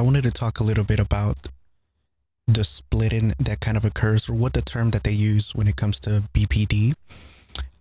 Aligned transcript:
I 0.00 0.02
wanted 0.02 0.22
to 0.22 0.30
talk 0.30 0.60
a 0.60 0.64
little 0.64 0.84
bit 0.84 0.98
about 0.98 1.36
the 2.46 2.64
splitting 2.64 3.34
that 3.38 3.60
kind 3.60 3.76
of 3.76 3.84
occurs, 3.84 4.30
or 4.30 4.34
what 4.34 4.54
the 4.54 4.62
term 4.62 4.88
that 4.92 5.04
they 5.04 5.12
use 5.12 5.54
when 5.54 5.66
it 5.66 5.76
comes 5.76 6.00
to 6.00 6.24
BPD, 6.32 6.94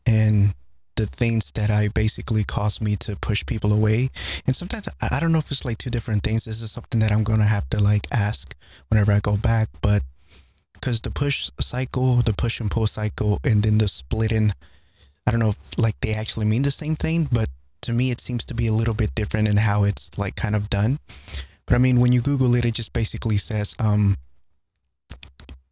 and 0.06 0.54
the 0.98 1.06
things 1.06 1.54
that 1.54 1.72
I 1.72 1.88
basically 1.88 2.44
cause 2.44 2.82
me 2.82 2.98
to 2.98 3.16
push 3.16 3.46
people 3.46 3.72
away. 3.72 4.10
And 4.46 4.54
sometimes 4.54 4.90
I 5.02 5.22
don't 5.22 5.32
know 5.32 5.38
if 5.38 5.50
it's 5.50 5.64
like 5.64 5.78
two 5.78 5.90
different 5.90 6.24
things. 6.24 6.44
This 6.44 6.62
is 6.62 6.74
something 6.74 7.00
that 7.00 7.14
I'm 7.14 7.24
gonna 7.24 7.46
have 7.46 7.70
to 7.70 7.82
like 7.82 8.06
ask 8.12 8.54
whenever 8.90 9.14
I 9.14 9.20
go 9.22 9.38
back, 9.38 9.70
but 9.82 10.02
because 10.74 11.00
the 11.00 11.12
push 11.12 11.50
cycle, 11.62 12.18
the 12.18 12.34
push 12.34 12.60
and 12.60 12.70
pull 12.70 12.88
cycle, 12.88 13.40
and 13.46 13.64
then 13.64 13.78
the 13.78 13.88
splitting, 13.88 14.52
I 15.26 15.32
don't 15.32 15.40
know 15.40 15.52
if 15.52 15.80
like 15.80 15.98
they 16.02 16.12
actually 16.12 16.48
mean 16.48 16.64
the 16.64 16.72
same 16.72 16.96
thing, 16.96 17.30
but 17.32 17.48
to 17.84 17.94
me 17.94 18.12
it 18.12 18.20
seems 18.20 18.46
to 18.48 18.54
be 18.54 18.68
a 18.68 18.74
little 18.74 18.94
bit 18.94 19.16
different 19.16 19.48
in 19.48 19.56
how 19.56 19.86
it's 19.86 20.18
like 20.18 20.36
kind 20.36 20.54
of 20.58 20.70
done. 20.70 21.00
But 21.70 21.76
I 21.76 21.78
mean, 21.78 22.00
when 22.00 22.12
you 22.12 22.20
Google 22.20 22.56
it, 22.56 22.66
it 22.66 22.74
just 22.74 22.94
basically 22.94 23.38
says 23.38 23.76
um, 23.80 24.16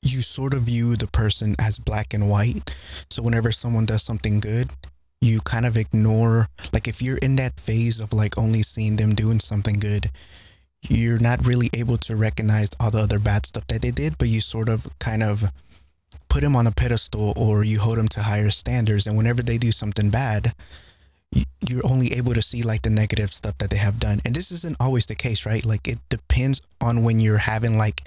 you 0.04 0.22
sort 0.22 0.54
of 0.54 0.62
view 0.62 0.96
the 0.96 1.08
person 1.08 1.56
as 1.60 1.80
black 1.80 2.14
and 2.14 2.30
white. 2.30 2.72
So 3.10 3.24
whenever 3.24 3.52
someone 3.52 3.86
does 3.86 4.04
something 4.04 4.40
good, 4.40 4.72
you 5.22 5.42
kind 5.42 5.66
of 5.66 5.76
ignore, 5.76 6.46
like 6.72 6.88
if 6.88 7.02
you're 7.02 7.18
in 7.18 7.36
that 7.38 7.60
phase 7.60 8.00
of 8.00 8.14
like 8.14 8.38
only 8.38 8.62
seeing 8.62 8.98
them 8.98 9.16
doing 9.16 9.40
something 9.40 9.80
good, 9.80 10.12
you're 10.88 11.18
not 11.18 11.44
really 11.48 11.72
able 11.74 11.98
to 11.98 12.16
recognize 12.16 12.70
all 12.80 12.92
the 12.92 13.00
other 13.00 13.18
bad 13.18 13.48
stuff 13.48 13.66
that 13.66 13.82
they 13.82 13.90
did, 13.90 14.20
but 14.20 14.28
you 14.28 14.40
sort 14.40 14.70
of 14.70 14.88
kind 15.00 15.24
of 15.24 15.46
put 16.30 16.42
them 16.42 16.56
on 16.56 16.68
a 16.68 16.72
pedestal 16.72 17.34
or 17.36 17.64
you 17.64 17.80
hold 17.80 17.98
them 17.98 18.08
to 18.10 18.22
higher 18.22 18.52
standards. 18.52 19.08
And 19.08 19.18
whenever 19.18 19.42
they 19.42 19.58
do 19.58 19.72
something 19.72 20.12
bad, 20.12 20.54
you're 21.70 21.86
only 21.86 22.14
able 22.14 22.34
to 22.34 22.42
see 22.42 22.64
like 22.64 22.84
the 22.84 22.90
negative 22.90 23.32
stuff 23.32 23.58
that 23.58 23.70
they 23.70 23.78
have 23.78 24.00
done. 24.00 24.20
And 24.26 24.36
this 24.36 24.52
isn't 24.52 24.78
always 24.80 25.06
the 25.06 25.16
case, 25.16 25.46
right? 25.46 25.66
Like 25.66 25.88
it 25.88 26.00
depends 26.10 26.62
on 26.82 27.04
when 27.04 27.20
you're 27.20 27.40
having 27.40 27.78
like 27.78 28.04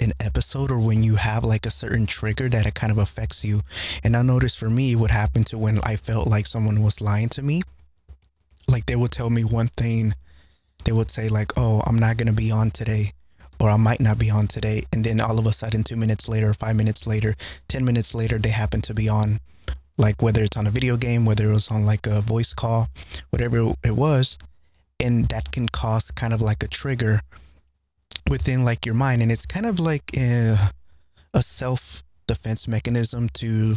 an 0.00 0.12
episode 0.20 0.70
or 0.70 0.78
when 0.78 1.02
you 1.02 1.16
have 1.16 1.44
like 1.44 1.66
a 1.66 1.70
certain 1.70 2.06
trigger 2.06 2.48
that 2.48 2.66
it 2.66 2.74
kind 2.74 2.92
of 2.92 2.98
affects 2.98 3.44
you. 3.44 3.60
And 4.02 4.16
I 4.16 4.22
noticed 4.22 4.58
for 4.58 4.70
me 4.70 4.96
what 4.96 5.10
happened 5.10 5.46
to 5.48 5.58
when 5.58 5.78
I 5.84 5.96
felt 5.96 6.28
like 6.28 6.46
someone 6.46 6.82
was 6.82 7.00
lying 7.00 7.28
to 7.30 7.42
me. 7.42 7.62
Like 8.68 8.86
they 8.86 8.96
would 8.96 9.12
tell 9.12 9.30
me 9.30 9.44
one 9.44 9.68
thing, 9.68 10.14
they 10.84 10.92
would 10.92 11.10
say 11.10 11.28
like, 11.28 11.52
"Oh, 11.56 11.82
I'm 11.86 11.98
not 11.98 12.16
going 12.16 12.28
to 12.28 12.32
be 12.32 12.50
on 12.50 12.70
today." 12.70 13.12
Or 13.60 13.70
I 13.70 13.76
might 13.76 14.00
not 14.00 14.18
be 14.18 14.28
on 14.28 14.48
today. 14.48 14.82
And 14.92 15.04
then 15.04 15.20
all 15.20 15.38
of 15.38 15.46
a 15.46 15.52
sudden, 15.52 15.84
two 15.84 15.94
minutes 15.94 16.28
later, 16.28 16.52
five 16.52 16.74
minutes 16.74 17.06
later, 17.06 17.36
10 17.68 17.84
minutes 17.84 18.12
later, 18.12 18.36
they 18.36 18.48
happen 18.48 18.80
to 18.80 18.94
be 18.94 19.08
on 19.08 19.38
like 20.02 20.20
whether 20.20 20.42
it's 20.42 20.56
on 20.56 20.66
a 20.66 20.70
video 20.70 20.96
game, 20.98 21.24
whether 21.24 21.48
it 21.48 21.54
was 21.54 21.70
on 21.70 21.86
like 21.86 22.06
a 22.06 22.20
voice 22.20 22.52
call, 22.52 22.88
whatever 23.30 23.72
it 23.84 23.96
was, 23.96 24.36
and 25.00 25.24
that 25.26 25.52
can 25.52 25.68
cause 25.68 26.10
kind 26.10 26.34
of 26.34 26.42
like 26.42 26.62
a 26.62 26.68
trigger 26.68 27.20
within 28.28 28.64
like 28.64 28.84
your 28.84 28.96
mind, 28.96 29.22
and 29.22 29.32
it's 29.32 29.46
kind 29.46 29.64
of 29.64 29.78
like 29.78 30.02
eh, 30.14 30.54
a, 30.54 31.38
a 31.38 31.42
self 31.42 32.02
defense 32.26 32.68
mechanism 32.68 33.28
to 33.28 33.76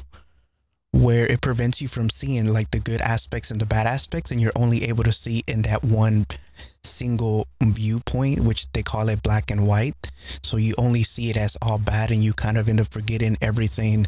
where 0.91 1.27
it 1.27 1.41
prevents 1.41 1.81
you 1.81 1.87
from 1.87 2.09
seeing 2.09 2.51
like 2.51 2.71
the 2.71 2.79
good 2.79 3.01
aspects 3.01 3.51
and 3.51 3.59
the 3.59 3.65
bad 3.65 3.85
aspects 3.85 4.31
and 4.31 4.39
you're 4.39 4.53
only 4.55 4.85
able 4.85 5.03
to 5.03 5.11
see 5.11 5.43
in 5.45 5.61
that 5.61 5.83
one 5.83 6.25
single 6.85 7.45
viewpoint 7.61 8.39
which 8.39 8.71
they 8.71 8.81
call 8.81 9.09
it 9.09 9.21
black 9.21 9.51
and 9.51 9.67
white. 9.67 10.09
So 10.41 10.55
you 10.55 10.73
only 10.77 11.03
see 11.03 11.29
it 11.29 11.35
as 11.35 11.57
all 11.61 11.79
bad 11.79 12.11
and 12.11 12.23
you 12.23 12.31
kind 12.31 12.57
of 12.57 12.69
end 12.69 12.79
up 12.79 12.87
forgetting 12.87 13.35
everything 13.41 14.07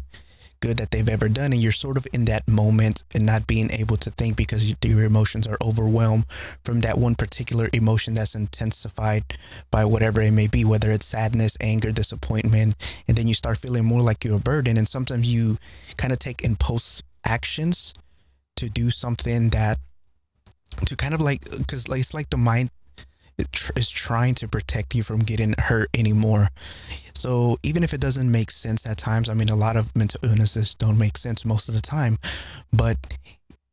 good 0.60 0.76
that 0.76 0.90
they've 0.90 1.08
ever 1.08 1.28
done 1.28 1.52
and 1.52 1.60
you're 1.60 1.72
sort 1.72 1.96
of 1.96 2.06
in 2.12 2.24
that 2.26 2.46
moment 2.48 3.04
and 3.14 3.24
not 3.24 3.46
being 3.46 3.70
able 3.70 3.96
to 3.96 4.10
think 4.10 4.36
because 4.36 4.74
your 4.84 5.04
emotions 5.04 5.46
are 5.46 5.58
overwhelmed 5.62 6.24
from 6.64 6.80
that 6.80 6.98
one 6.98 7.14
particular 7.14 7.68
emotion 7.72 8.14
that's 8.14 8.34
intensified 8.34 9.24
by 9.70 9.84
whatever 9.84 10.20
it 10.20 10.32
may 10.32 10.46
be 10.46 10.64
whether 10.64 10.90
it's 10.90 11.06
sadness 11.06 11.56
anger 11.60 11.92
disappointment 11.92 12.74
and 13.06 13.16
then 13.16 13.28
you 13.28 13.34
start 13.34 13.56
feeling 13.56 13.84
more 13.84 14.02
like 14.02 14.24
you're 14.24 14.36
a 14.36 14.40
burden 14.40 14.76
and 14.76 14.88
sometimes 14.88 15.32
you 15.32 15.56
kind 15.96 16.12
of 16.12 16.18
take 16.18 16.42
impulse 16.42 17.02
actions 17.24 17.92
to 18.56 18.68
do 18.68 18.90
something 18.90 19.50
that 19.50 19.78
to 20.84 20.96
kind 20.96 21.14
of 21.14 21.20
like 21.20 21.44
because 21.56 21.86
it's 21.88 22.14
like 22.14 22.30
the 22.30 22.36
mind 22.36 22.70
is 23.76 23.90
trying 23.90 24.34
to 24.34 24.48
protect 24.48 24.94
you 24.94 25.02
from 25.02 25.20
getting 25.20 25.54
hurt 25.58 25.88
anymore. 25.96 26.48
So 27.18 27.56
even 27.64 27.82
if 27.82 27.92
it 27.92 28.00
doesn't 28.00 28.30
make 28.30 28.48
sense 28.52 28.88
at 28.88 28.96
times, 28.96 29.28
I 29.28 29.34
mean, 29.34 29.48
a 29.48 29.56
lot 29.56 29.76
of 29.76 29.94
mental 29.96 30.20
illnesses 30.22 30.76
don't 30.76 30.96
make 30.96 31.16
sense 31.16 31.44
most 31.44 31.68
of 31.68 31.74
the 31.74 31.80
time, 31.80 32.16
but 32.72 32.96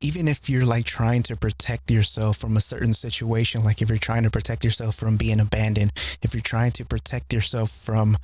even 0.02 0.28
if 0.28 0.50
you're 0.50 0.66
like 0.66 0.84
trying 0.84 1.22
to 1.24 1.36
protect 1.36 1.92
yourself 1.92 2.38
from 2.38 2.58
a 2.58 2.62
certain 2.62 2.92
situation, 2.92 3.64
like 3.64 3.84
if 3.84 3.90
you're 3.90 4.00
trying 4.00 4.24
to 4.24 4.32
protect 4.32 4.64
yourself 4.64 4.96
from 4.96 5.16
being 5.16 5.40
abandoned, 5.40 5.92
if 6.24 6.34
you're 6.34 6.42
trying 6.42 6.72
to 6.72 6.86
protect 6.86 7.32
yourself 7.32 7.70
from 7.70 8.18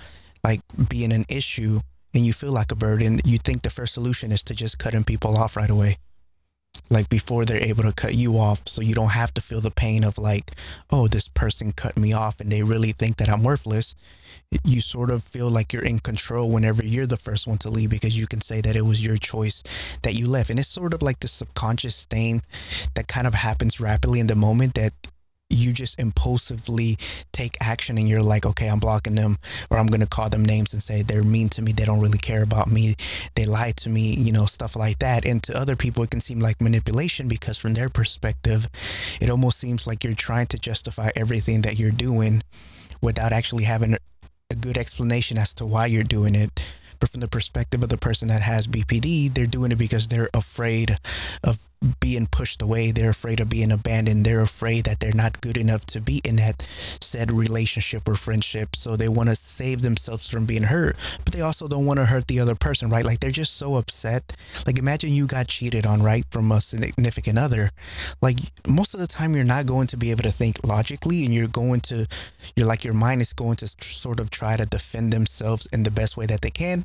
like 0.43 0.61
being 0.89 1.13
an 1.13 1.25
issue 1.29 1.79
and 2.15 2.25
you 2.25 2.33
feel 2.33 2.51
like 2.51 2.71
a 2.71 2.75
burden, 2.75 3.21
you 3.23 3.38
think 3.38 3.61
the 3.61 3.69
first 3.69 3.93
solution 3.93 4.31
is 4.31 4.43
to 4.45 4.55
just 4.55 4.79
cutting 4.79 5.03
people 5.03 5.38
off 5.38 5.55
right 5.55 5.69
away 5.69 5.97
like 6.89 7.09
before 7.09 7.45
they're 7.45 7.63
able 7.63 7.83
to 7.83 7.93
cut 7.93 8.15
you 8.15 8.37
off 8.37 8.67
so 8.67 8.81
you 8.81 8.93
don't 8.93 9.11
have 9.11 9.33
to 9.33 9.41
feel 9.41 9.61
the 9.61 9.71
pain 9.71 10.03
of 10.03 10.17
like 10.17 10.51
oh 10.91 11.07
this 11.07 11.27
person 11.27 11.71
cut 11.71 11.97
me 11.97 12.11
off 12.11 12.39
and 12.39 12.51
they 12.51 12.63
really 12.63 12.91
think 12.91 13.17
that 13.17 13.29
i'm 13.29 13.43
worthless. 13.43 13.95
You 14.65 14.81
sort 14.81 15.11
of 15.11 15.23
feel 15.23 15.49
like 15.49 15.71
you're 15.71 15.83
in 15.83 15.99
control 15.99 16.51
whenever 16.51 16.83
you're 16.83 17.05
the 17.05 17.17
first 17.17 17.47
one 17.47 17.57
to 17.59 17.69
leave 17.69 17.89
because 17.89 18.19
you 18.19 18.27
can 18.27 18.41
say 18.41 18.59
that 18.61 18.75
it 18.75 18.83
was 18.83 19.05
your 19.05 19.15
choice 19.15 19.63
that 20.03 20.15
you 20.15 20.27
left. 20.27 20.49
And 20.49 20.59
it's 20.59 20.67
sort 20.67 20.93
of 20.93 21.01
like 21.01 21.19
the 21.19 21.29
subconscious 21.29 22.05
thing 22.05 22.41
that 22.95 23.07
kind 23.07 23.25
of 23.25 23.33
happens 23.33 23.79
rapidly 23.79 24.19
in 24.19 24.27
the 24.27 24.35
moment 24.35 24.73
that 24.73 24.93
you 25.51 25.73
just 25.73 26.00
impulsively 26.00 26.97
take 27.31 27.57
action 27.62 27.97
and 27.97 28.07
you're 28.07 28.22
like, 28.22 28.45
okay, 28.45 28.67
I'm 28.67 28.79
blocking 28.79 29.16
them 29.16 29.38
or 29.69 29.78
I'm 29.78 29.88
going 29.88 30.01
to 30.01 30.07
call 30.07 30.29
them 30.29 30.45
names 30.45 30.73
and 30.73 30.81
say 30.81 31.01
they're 31.01 31.23
mean 31.23 31.50
to 31.50 31.62
me. 31.62 31.72
They 31.72 31.85
don't 31.85 32.00
really 32.00 32.17
care 32.17 32.44
about 32.44 32.67
me. 32.67 32.95
They 33.35 33.45
lied 33.45 33.78
to 33.78 33.89
me, 33.89 34.13
you 34.16 34.31
know, 34.31 34.45
stuff 34.45 34.75
like 34.75 35.00
that. 35.00 35.25
And 35.25 35.41
to 35.44 35.57
other 35.57 35.75
people, 35.75 36.03
it 36.03 36.12
can 36.12 36.22
seem 36.22 36.39
like 36.39 36.62
manipulation 36.62 37.28
because 37.28 37.57
from 37.57 37.73
their 37.73 37.89
perspective, 37.89 38.67
it 39.19 39.29
almost 39.29 39.57
seems 39.57 39.88
like 39.88 40.03
you're 40.03 40.13
trying 40.13 40.47
to 40.47 40.57
justify 40.57 41.09
everything 41.16 41.62
that 41.62 41.79
you're 41.79 41.91
doing 41.91 42.44
without 43.01 43.33
actually 43.33 43.63
having 43.63 43.95
a 43.95 44.56
good 44.56 44.78
explanation 44.78 45.38
as 45.38 45.53
to 45.56 45.66
why 45.66 45.85
you're 45.85 46.03
doing 46.03 46.35
it 46.35 46.59
but 47.01 47.09
from 47.09 47.19
the 47.19 47.28
perspective 47.28 47.81
of 47.84 47.89
the 47.89 47.97
person 47.97 48.29
that 48.29 48.41
has 48.41 48.67
BPD, 48.67 49.34
they're 49.34 49.47
doing 49.47 49.72
it 49.72 49.78
because 49.78 50.07
they're 50.07 50.29
afraid 50.34 50.97
of 51.44 51.67
being 52.00 52.28
pushed 52.28 52.62
away. 52.62 52.91
They're 52.91 53.09
afraid 53.09 53.39
of 53.39 53.50
being 53.50 53.72
abandoned. 53.72 54.23
They're 54.23 54.41
afraid 54.41 54.85
that 54.85 55.00
they're 55.00 55.12
not 55.12 55.41
good 55.41 55.57
enough 55.57 55.84
to 55.88 56.00
be 56.00 56.22
in 56.23 56.35
that 56.35 56.62
said 57.01 57.31
relationship 57.31 58.07
or 58.07 58.13
friendship. 58.13 58.75
So 58.75 58.95
they 58.95 59.09
want 59.09 59.29
to 59.29 59.35
save 59.35 59.81
themselves 59.81 60.29
from 60.29 60.45
being 60.45 60.63
hurt, 60.63 60.95
but 61.25 61.34
they 61.34 61.41
also 61.41 61.67
don't 61.67 61.88
want 61.88 61.97
to 61.97 62.06
hurt 62.06 62.28
the 62.28 62.39
other 62.39 62.53
person, 62.53 62.89
right? 62.89 63.03
Like 63.03 63.19
they're 63.19 63.31
just 63.31 63.56
so 63.56 63.75
upset. 63.75 64.38
Like 64.68 64.78
imagine 64.78 65.12
you 65.12 65.25
got 65.25 65.47
cheated 65.47 65.88
on, 65.88 66.03
right, 66.03 66.23
from 66.29 66.51
a 66.51 66.62
significant 66.62 67.39
other. 67.39 67.72
Like 68.22 68.38
most 68.68 68.94
of 68.94 69.00
the 69.00 69.07
time, 69.07 69.33
you're 69.35 69.44
not 69.44 69.66
going 69.66 69.88
to 69.88 69.97
be 69.97 70.12
able 70.12 70.23
to 70.23 70.31
think 70.31 70.63
logically, 70.63 71.25
and 71.25 71.33
you're 71.33 71.47
going 71.47 71.79
to, 71.81 72.06
you're 72.56 72.68
like 72.68 72.83
your 72.83 72.94
mind 72.94 73.22
is 73.22 73.33
going 73.33 73.56
to 73.56 73.68
sort 73.68 74.19
of 74.19 74.29
try 74.29 74.56
to 74.56 74.68
defend 74.68 75.12
themselves 75.12 75.66
in 75.73 75.81
the 75.81 75.91
best 75.91 76.16
way 76.16 76.28
that 76.28 76.41
they 76.41 76.51
can 76.51 76.83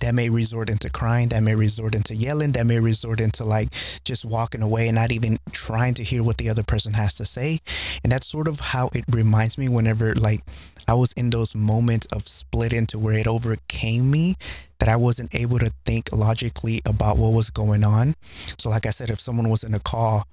that 0.00 0.14
may 0.14 0.28
resort 0.28 0.70
into 0.70 0.90
crying 0.90 1.28
that 1.28 1.42
may 1.42 1.54
resort 1.54 1.94
into 1.94 2.14
yelling 2.14 2.52
that 2.52 2.66
may 2.66 2.80
resort 2.80 3.20
into 3.20 3.44
like 3.44 3.68
just 4.04 4.24
walking 4.24 4.62
away 4.62 4.88
and 4.88 4.96
not 4.96 5.12
even 5.12 5.36
trying 5.52 5.94
to 5.94 6.02
hear 6.02 6.22
what 6.22 6.38
the 6.38 6.48
other 6.48 6.62
person 6.62 6.92
has 6.92 7.14
to 7.14 7.24
say 7.24 7.58
and 8.02 8.12
that's 8.12 8.26
sort 8.26 8.48
of 8.48 8.60
how 8.60 8.88
it 8.94 9.04
reminds 9.10 9.58
me 9.58 9.68
whenever 9.68 10.14
like 10.14 10.42
i 10.86 10.94
was 10.94 11.12
in 11.12 11.30
those 11.30 11.54
moments 11.54 12.06
of 12.06 12.22
split 12.22 12.72
into 12.72 12.98
where 12.98 13.14
it 13.14 13.26
overcame 13.26 14.10
me 14.10 14.34
that 14.78 14.88
I 14.88 14.96
wasn't 14.96 15.34
able 15.34 15.58
to 15.58 15.72
think 15.84 16.10
logically 16.12 16.80
about 16.86 17.18
what 17.18 17.32
was 17.32 17.50
going 17.50 17.84
on. 17.84 18.14
So, 18.58 18.70
like 18.70 18.86
I 18.86 18.90
said, 18.90 19.10
if 19.10 19.20
someone 19.20 19.48
was 19.48 19.64
in 19.64 19.74
a 19.74 19.80
call 19.80 20.24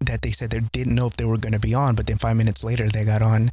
that 0.00 0.22
they 0.22 0.30
said 0.30 0.50
they 0.50 0.60
didn't 0.60 0.94
know 0.94 1.06
if 1.06 1.16
they 1.16 1.24
were 1.24 1.38
going 1.38 1.52
to 1.52 1.60
be 1.60 1.74
on, 1.74 1.94
but 1.94 2.06
then 2.06 2.18
five 2.18 2.36
minutes 2.36 2.64
later 2.64 2.88
they 2.88 3.04
got 3.04 3.22
on 3.22 3.50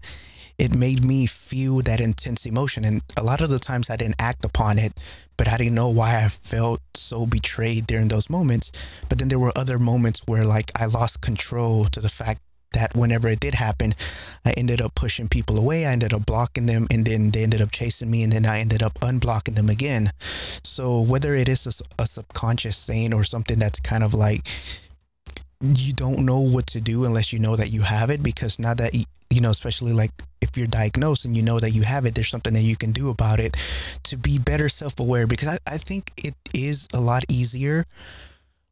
it 0.57 0.75
made 0.75 1.03
me 1.03 1.25
feel 1.25 1.81
that 1.81 1.99
intense 1.99 2.45
emotion. 2.45 2.85
And 2.85 3.01
a 3.17 3.23
lot 3.23 3.41
of 3.41 3.49
the 3.49 3.59
times 3.59 3.89
I 3.89 3.95
didn't 3.95 4.15
act 4.19 4.45
upon 4.45 4.77
it, 4.77 4.93
but 5.37 5.47
I 5.47 5.57
didn't 5.57 5.75
know 5.75 5.89
why 5.89 6.23
I 6.23 6.27
felt 6.27 6.81
so 6.95 7.25
betrayed 7.25 7.87
during 7.87 8.07
those 8.07 8.29
moments. 8.29 8.71
But 9.09 9.19
then 9.19 9.27
there 9.27 9.39
were 9.39 9.53
other 9.55 9.79
moments 9.79 10.23
where 10.25 10.45
like 10.45 10.71
I 10.79 10.85
lost 10.85 11.21
control 11.21 11.85
to 11.85 11.99
the 11.99 12.09
fact 12.09 12.39
that 12.73 12.95
whenever 12.95 13.27
it 13.29 13.39
did 13.39 13.55
happen, 13.55 13.93
I 14.45 14.51
ended 14.57 14.81
up 14.81 14.95
pushing 14.95 15.27
people 15.27 15.57
away. 15.57 15.85
I 15.85 15.91
ended 15.91 16.13
up 16.13 16.25
blocking 16.25 16.65
them 16.65 16.87
and 16.91 17.05
then 17.05 17.29
they 17.29 17.43
ended 17.43 17.61
up 17.61 17.71
chasing 17.71 18.11
me 18.11 18.23
and 18.23 18.33
then 18.33 18.45
I 18.45 18.59
ended 18.59 18.83
up 18.83 18.95
unblocking 18.95 19.55
them 19.55 19.69
again. 19.69 20.11
So 20.63 21.01
whether 21.01 21.35
it 21.35 21.47
is 21.47 21.65
a, 21.67 22.01
a 22.01 22.05
subconscious 22.05 22.85
thing 22.85 23.13
or 23.13 23.23
something 23.23 23.59
that's 23.59 23.79
kind 23.79 24.03
of 24.03 24.13
like 24.13 24.47
you 25.61 25.93
don't 25.93 26.25
know 26.25 26.39
what 26.39 26.67
to 26.67 26.81
do 26.81 27.05
unless 27.05 27.31
you 27.31 27.39
know 27.39 27.55
that 27.55 27.71
you 27.71 27.83
have 27.83 28.09
it 28.09 28.21
because 28.21 28.59
now 28.59 28.73
that 28.73 28.93
you 29.33 29.41
know 29.41 29.49
especially 29.49 29.93
like 29.93 30.11
if 30.41 30.55
you're 30.55 30.67
diagnosed 30.67 31.25
and 31.25 31.35
you 31.35 31.43
know 31.43 31.59
that 31.59 31.71
you 31.71 31.81
have 31.81 32.05
it 32.05 32.15
there's 32.15 32.29
something 32.29 32.53
that 32.53 32.61
you 32.61 32.75
can 32.75 32.91
do 32.91 33.09
about 33.09 33.39
it 33.39 33.55
to 34.03 34.17
be 34.17 34.37
better 34.37 34.69
self-aware 34.69 35.25
because 35.27 35.47
I, 35.47 35.57
I 35.65 35.77
think 35.77 36.11
it 36.17 36.35
is 36.53 36.87
a 36.93 36.99
lot 36.99 37.23
easier 37.29 37.85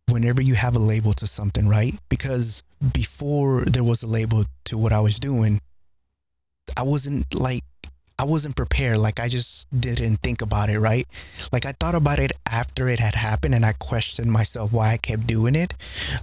whenever 0.09 0.41
you 0.41 0.55
have 0.55 0.75
a 0.75 0.79
label 0.79 1.13
to 1.13 1.27
something 1.27 1.67
right? 1.67 1.95
Because 2.09 2.63
before 2.93 3.61
there 3.65 3.83
was 3.83 4.03
a 4.03 4.07
label 4.07 4.43
to 4.65 4.77
what 4.77 4.91
i 4.91 4.99
was 4.99 5.19
doing 5.19 5.61
I 6.77 6.83
wasn't 6.83 7.33
like 7.33 7.63
I 8.21 8.23
wasn't 8.23 8.55
prepared. 8.55 8.99
Like 8.99 9.19
I 9.19 9.27
just 9.27 9.67
didn't 9.81 10.17
think 10.17 10.43
about 10.43 10.69
it, 10.69 10.79
right? 10.79 11.07
Like 11.51 11.65
I 11.65 11.71
thought 11.71 11.95
about 11.95 12.19
it 12.19 12.31
after 12.47 12.87
it 12.87 12.99
had 12.99 13.15
happened 13.15 13.55
and 13.55 13.65
I 13.65 13.73
questioned 13.73 14.31
myself 14.31 14.71
why 14.71 14.91
I 14.91 14.97
kept 14.97 15.25
doing 15.25 15.55
it. 15.55 15.73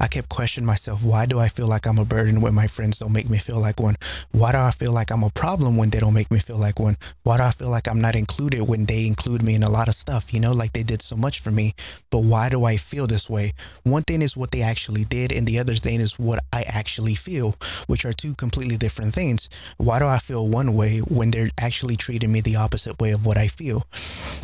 I 0.01 0.07
kept 0.07 0.29
questioning 0.29 0.65
myself, 0.65 1.05
why 1.05 1.27
do 1.27 1.41
I 1.41 1.49
feel 1.49 1.67
like 1.67 1.87
I'm 1.87 1.99
a 1.99 2.05
burden 2.05 2.41
when 2.41 2.55
my 2.55 2.69
friends 2.69 3.01
don't 3.01 3.13
make 3.13 3.29
me 3.29 3.39
feel 3.39 3.59
like 3.59 3.81
one? 3.81 3.97
Why 4.31 4.53
do 4.53 4.59
I 4.59 4.71
feel 4.71 4.93
like 4.93 5.11
I'm 5.11 5.25
a 5.25 5.31
problem 5.31 5.77
when 5.77 5.91
they 5.91 5.99
don't 5.99 6.15
make 6.15 6.31
me 6.31 6.39
feel 6.39 6.57
like 6.57 6.79
one? 6.79 6.97
Why 7.25 7.39
do 7.39 7.43
I 7.43 7.51
feel 7.51 7.69
like 7.69 7.89
I'm 7.89 8.01
not 8.01 8.15
included 8.15 8.63
when 8.63 8.85
they 8.85 9.05
include 9.09 9.43
me 9.43 9.57
in 9.57 9.65
a 9.65 9.69
lot 9.69 9.89
of 9.89 9.97
stuff, 9.97 10.33
you 10.33 10.39
know, 10.39 10.53
like 10.53 10.75
they 10.75 10.85
did 10.85 11.03
so 11.03 11.17
much 11.17 11.41
for 11.41 11.51
me. 11.51 11.75
But 12.11 12.23
why 12.23 12.49
do 12.49 12.63
I 12.63 12.77
feel 12.77 13.09
this 13.09 13.29
way? 13.29 13.55
One 13.83 14.03
thing 14.05 14.23
is 14.23 14.37
what 14.37 14.53
they 14.53 14.63
actually 14.63 15.05
did 15.05 15.33
and 15.33 15.49
the 15.49 15.59
other 15.59 15.75
thing 15.75 16.01
is 16.01 16.17
what 16.17 16.39
I 16.53 16.63
actually 16.69 17.17
feel, 17.17 17.57
which 17.89 18.05
are 18.05 18.13
two 18.13 18.37
completely 18.37 18.77
different 18.77 19.15
things. 19.15 19.49
Why 19.79 19.99
do 19.99 20.07
I 20.07 20.19
feel 20.19 20.49
one 20.49 20.75
way 20.75 21.01
when 21.09 21.33
they're 21.33 21.51
actually 21.59 21.88
actually 21.89 21.97
treating 21.97 22.31
me 22.31 22.43
the 22.43 22.57
opposite 22.57 23.01
way 23.01 23.13
of 23.13 23.25
what 23.25 23.39
I 23.39 23.49
feel. 23.49 23.83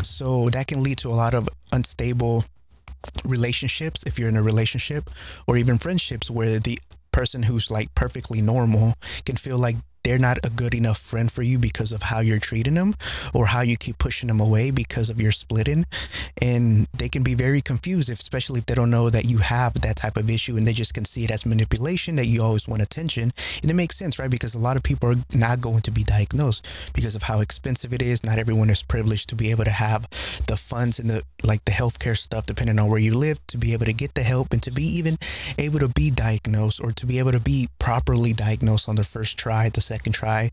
So 0.03 0.49
that 0.51 0.67
can 0.67 0.83
lead 0.83 0.99
to 0.99 1.09
a 1.09 1.17
lot 1.17 1.35
of 1.35 1.49
unstable 1.73 2.45
relationships 3.25 4.03
if 4.07 4.19
you're 4.19 4.31
in 4.31 4.37
a 4.37 4.43
relationship 4.43 5.11
or 5.47 5.59
even 5.59 5.77
friendships 5.77 6.31
where 6.31 6.59
the 6.59 6.79
person 7.13 7.43
who's 7.43 7.71
like 7.71 7.95
perfectly 7.95 8.41
normal 8.41 8.95
can 9.27 9.37
feel 9.37 9.59
like 9.59 9.77
they're 10.05 10.19
not 10.19 10.39
a 10.45 10.51
good 10.51 10.75
enough 10.75 10.99
friend 10.99 11.33
for 11.33 11.43
you 11.43 11.59
because 11.59 11.91
of 11.91 12.03
how 12.03 12.21
you're 12.21 12.39
treating 12.39 12.75
them 12.75 12.95
or 13.33 13.47
how 13.47 13.63
you 13.63 13.77
keep 13.77 13.99
pushing 13.99 14.29
them 14.29 14.39
away 14.39 14.71
because 14.71 15.11
of 15.11 15.21
your 15.21 15.33
splitting. 15.33 15.87
And 16.41 16.87
they 16.93 17.09
can 17.09 17.23
be 17.23 17.35
very 17.35 17.61
confused, 17.61 18.11
especially 18.11 18.59
if 18.59 18.67
they 18.67 18.75
don't 18.75 18.91
know 18.91 19.11
that 19.11 19.25
you 19.25 19.39
have 19.39 19.73
that 19.81 19.97
type 19.97 20.17
of 20.17 20.31
issue 20.31 20.57
and 20.57 20.67
they 20.67 20.73
just 20.73 20.95
can 20.95 21.05
see 21.05 21.25
it 21.25 21.31
as 21.31 21.47
manipulation 21.47 22.17
that 22.17 22.27
you 22.27 22.43
always 22.43 22.69
want 22.69 22.83
attention. 22.83 23.33
And 23.63 23.71
it 23.71 23.75
makes 23.75 23.97
sense, 23.97 24.19
right? 24.19 24.31
Because 24.31 24.55
a 24.55 24.59
lot 24.59 24.77
of 24.77 24.83
people 24.83 25.11
are 25.11 25.17
not 25.35 25.61
going 25.61 25.81
to 25.81 25.91
be 25.91 26.05
diagnosed 26.05 26.93
because 26.95 27.17
of 27.17 27.23
how 27.23 27.41
expensive 27.41 27.93
it 27.95 28.03
is. 28.03 28.25
Not 28.25 28.39
everyone 28.39 28.71
is 28.71 28.83
privileged 28.83 29.31
to 29.31 29.35
be 29.35 29.51
able 29.51 29.65
to 29.65 29.71
have 29.71 30.03
the 30.47 30.57
funds 30.57 30.99
and 30.99 31.09
the 31.09 31.23
like 31.43 31.65
the 31.65 31.73
healthcare 31.73 32.17
stuff, 32.17 32.47
depending 32.47 32.79
on 32.79 32.89
where 32.89 32.99
you 32.99 33.15
live, 33.15 33.39
to 33.49 33.59
be 33.59 33.73
able 33.73 33.85
to 33.85 33.93
get 33.93 34.15
the 34.15 34.23
help 34.23 34.53
and 34.53 34.63
to 34.63 34.71
be 34.71 34.83
even 34.83 35.17
able 35.59 35.79
to 35.79 35.89
be 35.89 36.11
diagnosed 36.11 36.83
or 36.83 36.93
to 36.93 37.07
be 37.07 37.19
able 37.19 37.33
to 37.33 37.41
be 37.41 37.69
properly 37.79 38.33
diagnosed 38.33 38.89
on 38.89 38.97
the 38.97 39.05
first 39.05 39.39
try, 39.39 39.69
the 39.69 39.81
second 39.81 39.94
try, 40.03 40.51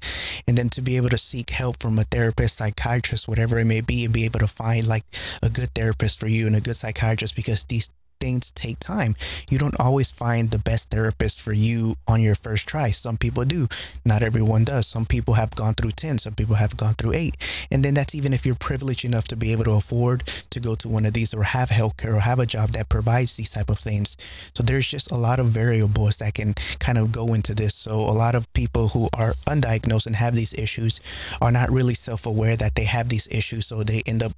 and 0.47 0.57
then 0.57 0.69
to 0.69 0.81
be 0.81 0.97
able 0.97 1.09
to 1.09 1.17
seek 1.17 1.49
help 1.49 1.81
from 1.81 1.97
a 1.99 2.03
therapist, 2.03 2.57
psychiatrist, 2.57 3.27
whatever 3.27 3.59
it 3.59 3.65
may 3.65 3.81
be, 3.81 4.05
and 4.05 4.13
be 4.13 4.25
able 4.25 4.39
to 4.39 4.47
find 4.47 4.87
like 4.87 5.05
a 5.41 5.49
good 5.49 5.73
therapist 5.73 6.19
for 6.19 6.27
you 6.27 6.47
and 6.47 6.55
a 6.55 6.61
good 6.61 6.75
psychiatrist 6.75 7.35
because 7.35 7.63
these 7.65 7.89
things 8.21 8.51
take 8.51 8.79
time. 8.79 9.15
You 9.49 9.57
don't 9.57 9.79
always 9.79 10.11
find 10.11 10.51
the 10.51 10.59
best 10.59 10.91
therapist 10.91 11.41
for 11.41 11.51
you 11.51 11.95
on 12.07 12.21
your 12.21 12.35
first 12.35 12.67
try. 12.67 12.91
Some 12.91 13.17
people 13.17 13.43
do. 13.43 13.67
Not 14.05 14.23
everyone 14.23 14.63
does. 14.63 14.87
Some 14.87 15.05
people 15.05 15.33
have 15.33 15.55
gone 15.55 15.73
through 15.73 15.91
10, 15.91 16.19
some 16.19 16.35
people 16.35 16.55
have 16.55 16.77
gone 16.77 16.93
through 16.93 17.13
8. 17.13 17.67
And 17.71 17.83
then 17.83 17.95
that's 17.95 18.15
even 18.15 18.31
if 18.31 18.45
you're 18.45 18.55
privileged 18.55 19.03
enough 19.03 19.27
to 19.29 19.35
be 19.35 19.51
able 19.51 19.63
to 19.65 19.71
afford 19.71 20.25
to 20.51 20.59
go 20.59 20.75
to 20.75 20.87
one 20.87 21.05
of 21.05 21.13
these 21.13 21.33
or 21.33 21.43
have 21.43 21.69
healthcare 21.69 22.15
or 22.15 22.19
have 22.19 22.39
a 22.39 22.45
job 22.45 22.71
that 22.71 22.89
provides 22.89 23.35
these 23.35 23.51
type 23.51 23.69
of 23.69 23.79
things. 23.79 24.15
So 24.53 24.63
there's 24.63 24.87
just 24.87 25.11
a 25.11 25.17
lot 25.17 25.39
of 25.39 25.47
variables 25.47 26.17
that 26.17 26.35
can 26.35 26.53
kind 26.79 26.97
of 26.97 27.11
go 27.11 27.33
into 27.33 27.55
this. 27.55 27.73
So 27.73 27.93
a 27.93 28.13
lot 28.13 28.35
of 28.35 28.51
people 28.53 28.89
who 28.89 29.09
are 29.17 29.31
undiagnosed 29.47 30.05
and 30.05 30.15
have 30.15 30.35
these 30.35 30.53
issues 30.53 30.99
are 31.41 31.51
not 31.51 31.71
really 31.71 31.95
self-aware 31.95 32.55
that 32.57 32.75
they 32.75 32.85
have 32.85 33.09
these 33.09 33.27
issues. 33.31 33.65
So 33.65 33.83
they 33.83 34.03
end 34.05 34.21
up 34.21 34.33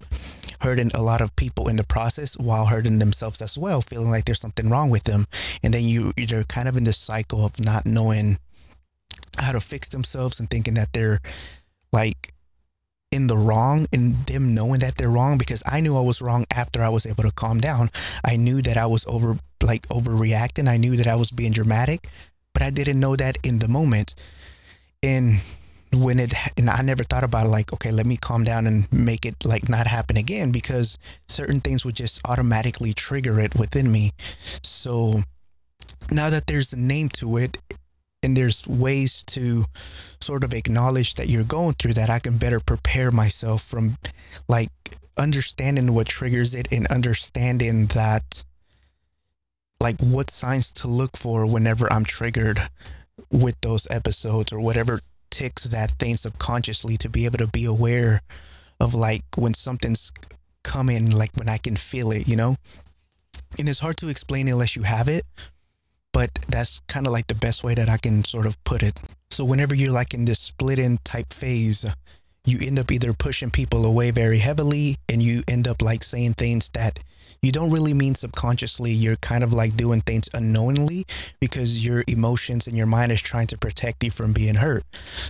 hurting 0.64 0.92
a 0.94 1.02
lot 1.02 1.22
of 1.22 1.36
people 1.36 1.68
in 1.68 1.76
the 1.76 1.84
process 1.84 2.38
while 2.38 2.66
hurting 2.66 3.00
themselves 3.00 3.42
as 3.42 3.58
well, 3.58 3.82
feeling 3.82 4.10
like 4.10 4.26
there's 4.26 4.40
something 4.40 4.70
wrong 4.70 4.90
with 4.90 5.04
them. 5.04 5.26
And 5.62 5.74
then 5.74 5.84
you 5.84 6.14
you're 6.18 6.44
kind 6.46 6.68
of 6.68 6.78
in 6.78 6.86
this 6.86 6.98
cycle 6.98 7.46
of 7.46 7.60
not 7.60 7.86
knowing 7.86 8.38
how 9.38 9.52
to 9.52 9.60
fix 9.60 9.90
themselves 9.90 10.40
and 10.40 10.50
thinking 10.50 10.76
that 10.76 10.94
they're 10.94 11.20
like 11.92 12.34
in 13.12 13.28
the 13.28 13.38
wrong 13.38 13.86
and 13.94 14.16
them 14.26 14.56
knowing 14.56 14.80
that 14.80 14.96
they're 14.96 15.10
wrong 15.10 15.38
because 15.38 15.62
I 15.66 15.82
knew 15.82 15.98
I 15.98 16.02
was 16.02 16.22
wrong 16.22 16.46
after 16.50 16.82
I 16.82 16.90
was 16.90 17.06
able 17.06 17.24
to 17.24 17.32
calm 17.32 17.60
down. 17.60 17.90
I 18.26 18.38
knew 18.38 18.62
that 18.64 18.78
I 18.78 18.88
was 18.88 19.06
over 19.06 19.38
like 19.62 19.88
overreacting. 19.90 20.68
I 20.68 20.78
knew 20.78 20.96
that 20.98 21.08
I 21.08 21.16
was 21.16 21.30
being 21.30 21.52
dramatic, 21.52 22.08
but 22.54 22.64
I 22.64 22.70
didn't 22.70 23.00
know 23.00 23.16
that 23.16 23.38
in 23.44 23.60
the 23.60 23.68
moment. 23.68 24.16
And 25.04 25.42
when 25.96 26.20
it 26.20 26.34
and 26.58 26.70
I 26.70 26.82
never 26.82 27.04
thought 27.04 27.24
about 27.24 27.46
it 27.46 27.50
like 27.50 27.74
okay 27.74 27.92
let 27.92 28.06
me 28.06 28.18
calm 28.18 28.44
down 28.44 28.68
and 28.68 28.92
make 28.92 29.26
it 29.26 29.46
like 29.46 29.70
not 29.70 29.88
happen 29.88 30.18
again 30.18 30.52
because 30.52 30.98
certain 31.28 31.60
things 31.60 31.86
would 31.86 31.96
just 31.96 32.22
automatically 32.28 32.94
trigger 32.94 33.40
it 33.40 33.56
within 33.56 33.92
me. 33.92 34.12
So 34.64 35.22
now 36.12 36.30
that 36.30 36.48
there's 36.48 36.74
a 36.74 36.80
name 36.80 37.10
to 37.10 37.38
it 37.38 37.58
and 38.22 38.38
there's 38.38 38.68
ways 38.68 39.24
to 39.24 39.66
sort 40.22 40.44
of 40.44 40.54
acknowledge 40.54 41.16
that 41.16 41.28
you're 41.28 41.44
going 41.44 41.74
through 41.74 41.94
that 41.94 42.10
I 42.10 42.20
can 42.20 42.38
better 42.38 42.60
prepare 42.60 43.12
myself 43.12 43.62
from 43.62 43.98
like 44.48 44.70
understanding 45.18 45.94
what 45.94 46.08
triggers 46.08 46.56
it 46.56 46.68
and 46.72 46.88
understanding 46.88 47.88
that 47.88 48.44
like 49.80 50.00
what 50.00 50.32
signs 50.32 50.72
to 50.72 50.88
look 50.88 51.18
for 51.18 51.46
whenever 51.46 51.92
I'm 51.92 52.06
triggered 52.06 52.60
with 53.30 53.60
those 53.62 53.88
episodes 53.92 54.54
or 54.54 54.60
whatever 54.60 55.02
ticks 55.34 55.64
that 55.64 55.90
thing 55.98 56.16
subconsciously 56.16 56.96
to 56.98 57.10
be 57.10 57.26
able 57.26 57.40
to 57.40 57.48
be 57.48 57.66
aware 57.66 58.22
of 58.80 58.94
like 58.94 59.24
when 59.36 59.56
something's 59.56 60.12
coming, 60.64 61.10
like 61.10 61.32
when 61.36 61.50
I 61.50 61.58
can 61.58 61.76
feel 61.76 62.12
it, 62.12 62.28
you 62.28 62.36
know? 62.36 62.56
And 63.58 63.68
it's 63.68 63.80
hard 63.80 63.98
to 63.98 64.10
explain 64.10 64.48
unless 64.48 64.76
you 64.76 64.84
have 64.84 65.08
it, 65.08 65.26
but 66.12 66.30
that's 66.48 66.82
kind 66.82 67.08
of 67.08 67.14
like 67.14 67.28
the 67.28 67.36
best 67.36 67.64
way 67.64 67.74
that 67.74 67.90
I 67.90 67.98
can 67.98 68.24
sort 68.24 68.46
of 68.46 68.64
put 68.64 68.84
it. 68.84 69.02
So 69.32 69.44
whenever 69.44 69.74
you're 69.74 69.92
like 69.92 70.14
in 70.14 70.26
this 70.26 70.40
split 70.40 70.78
in 70.78 71.00
type 71.04 71.34
phase, 71.34 71.84
you 72.46 72.60
end 72.62 72.78
up 72.78 72.92
either 72.92 73.14
pushing 73.14 73.50
people 73.50 73.86
away 73.86 74.12
very 74.12 74.40
heavily 74.40 74.98
and 75.10 75.22
you 75.24 75.42
end 75.48 75.68
up 75.68 75.82
like 75.82 76.04
saying 76.04 76.34
things 76.34 76.70
that 76.70 77.02
you 77.42 77.52
don't 77.52 77.72
really 77.72 77.94
mean 77.94 78.16
subconsciously. 78.16 78.92
You're 78.92 79.18
kind 79.18 79.44
of 79.44 79.52
like 79.52 79.76
doing 79.76 80.02
things 80.02 80.30
unknowingly 80.34 81.06
because 81.42 81.86
your 81.86 82.04
emotions 82.08 82.68
and 82.68 82.78
your 82.78 82.88
mind 82.88 83.12
is 83.12 83.22
trying 83.22 83.48
to 83.48 83.58
protect 83.58 84.04
you 84.04 84.12
from 84.12 84.32
being 84.32 84.56
hurt. 84.56 84.84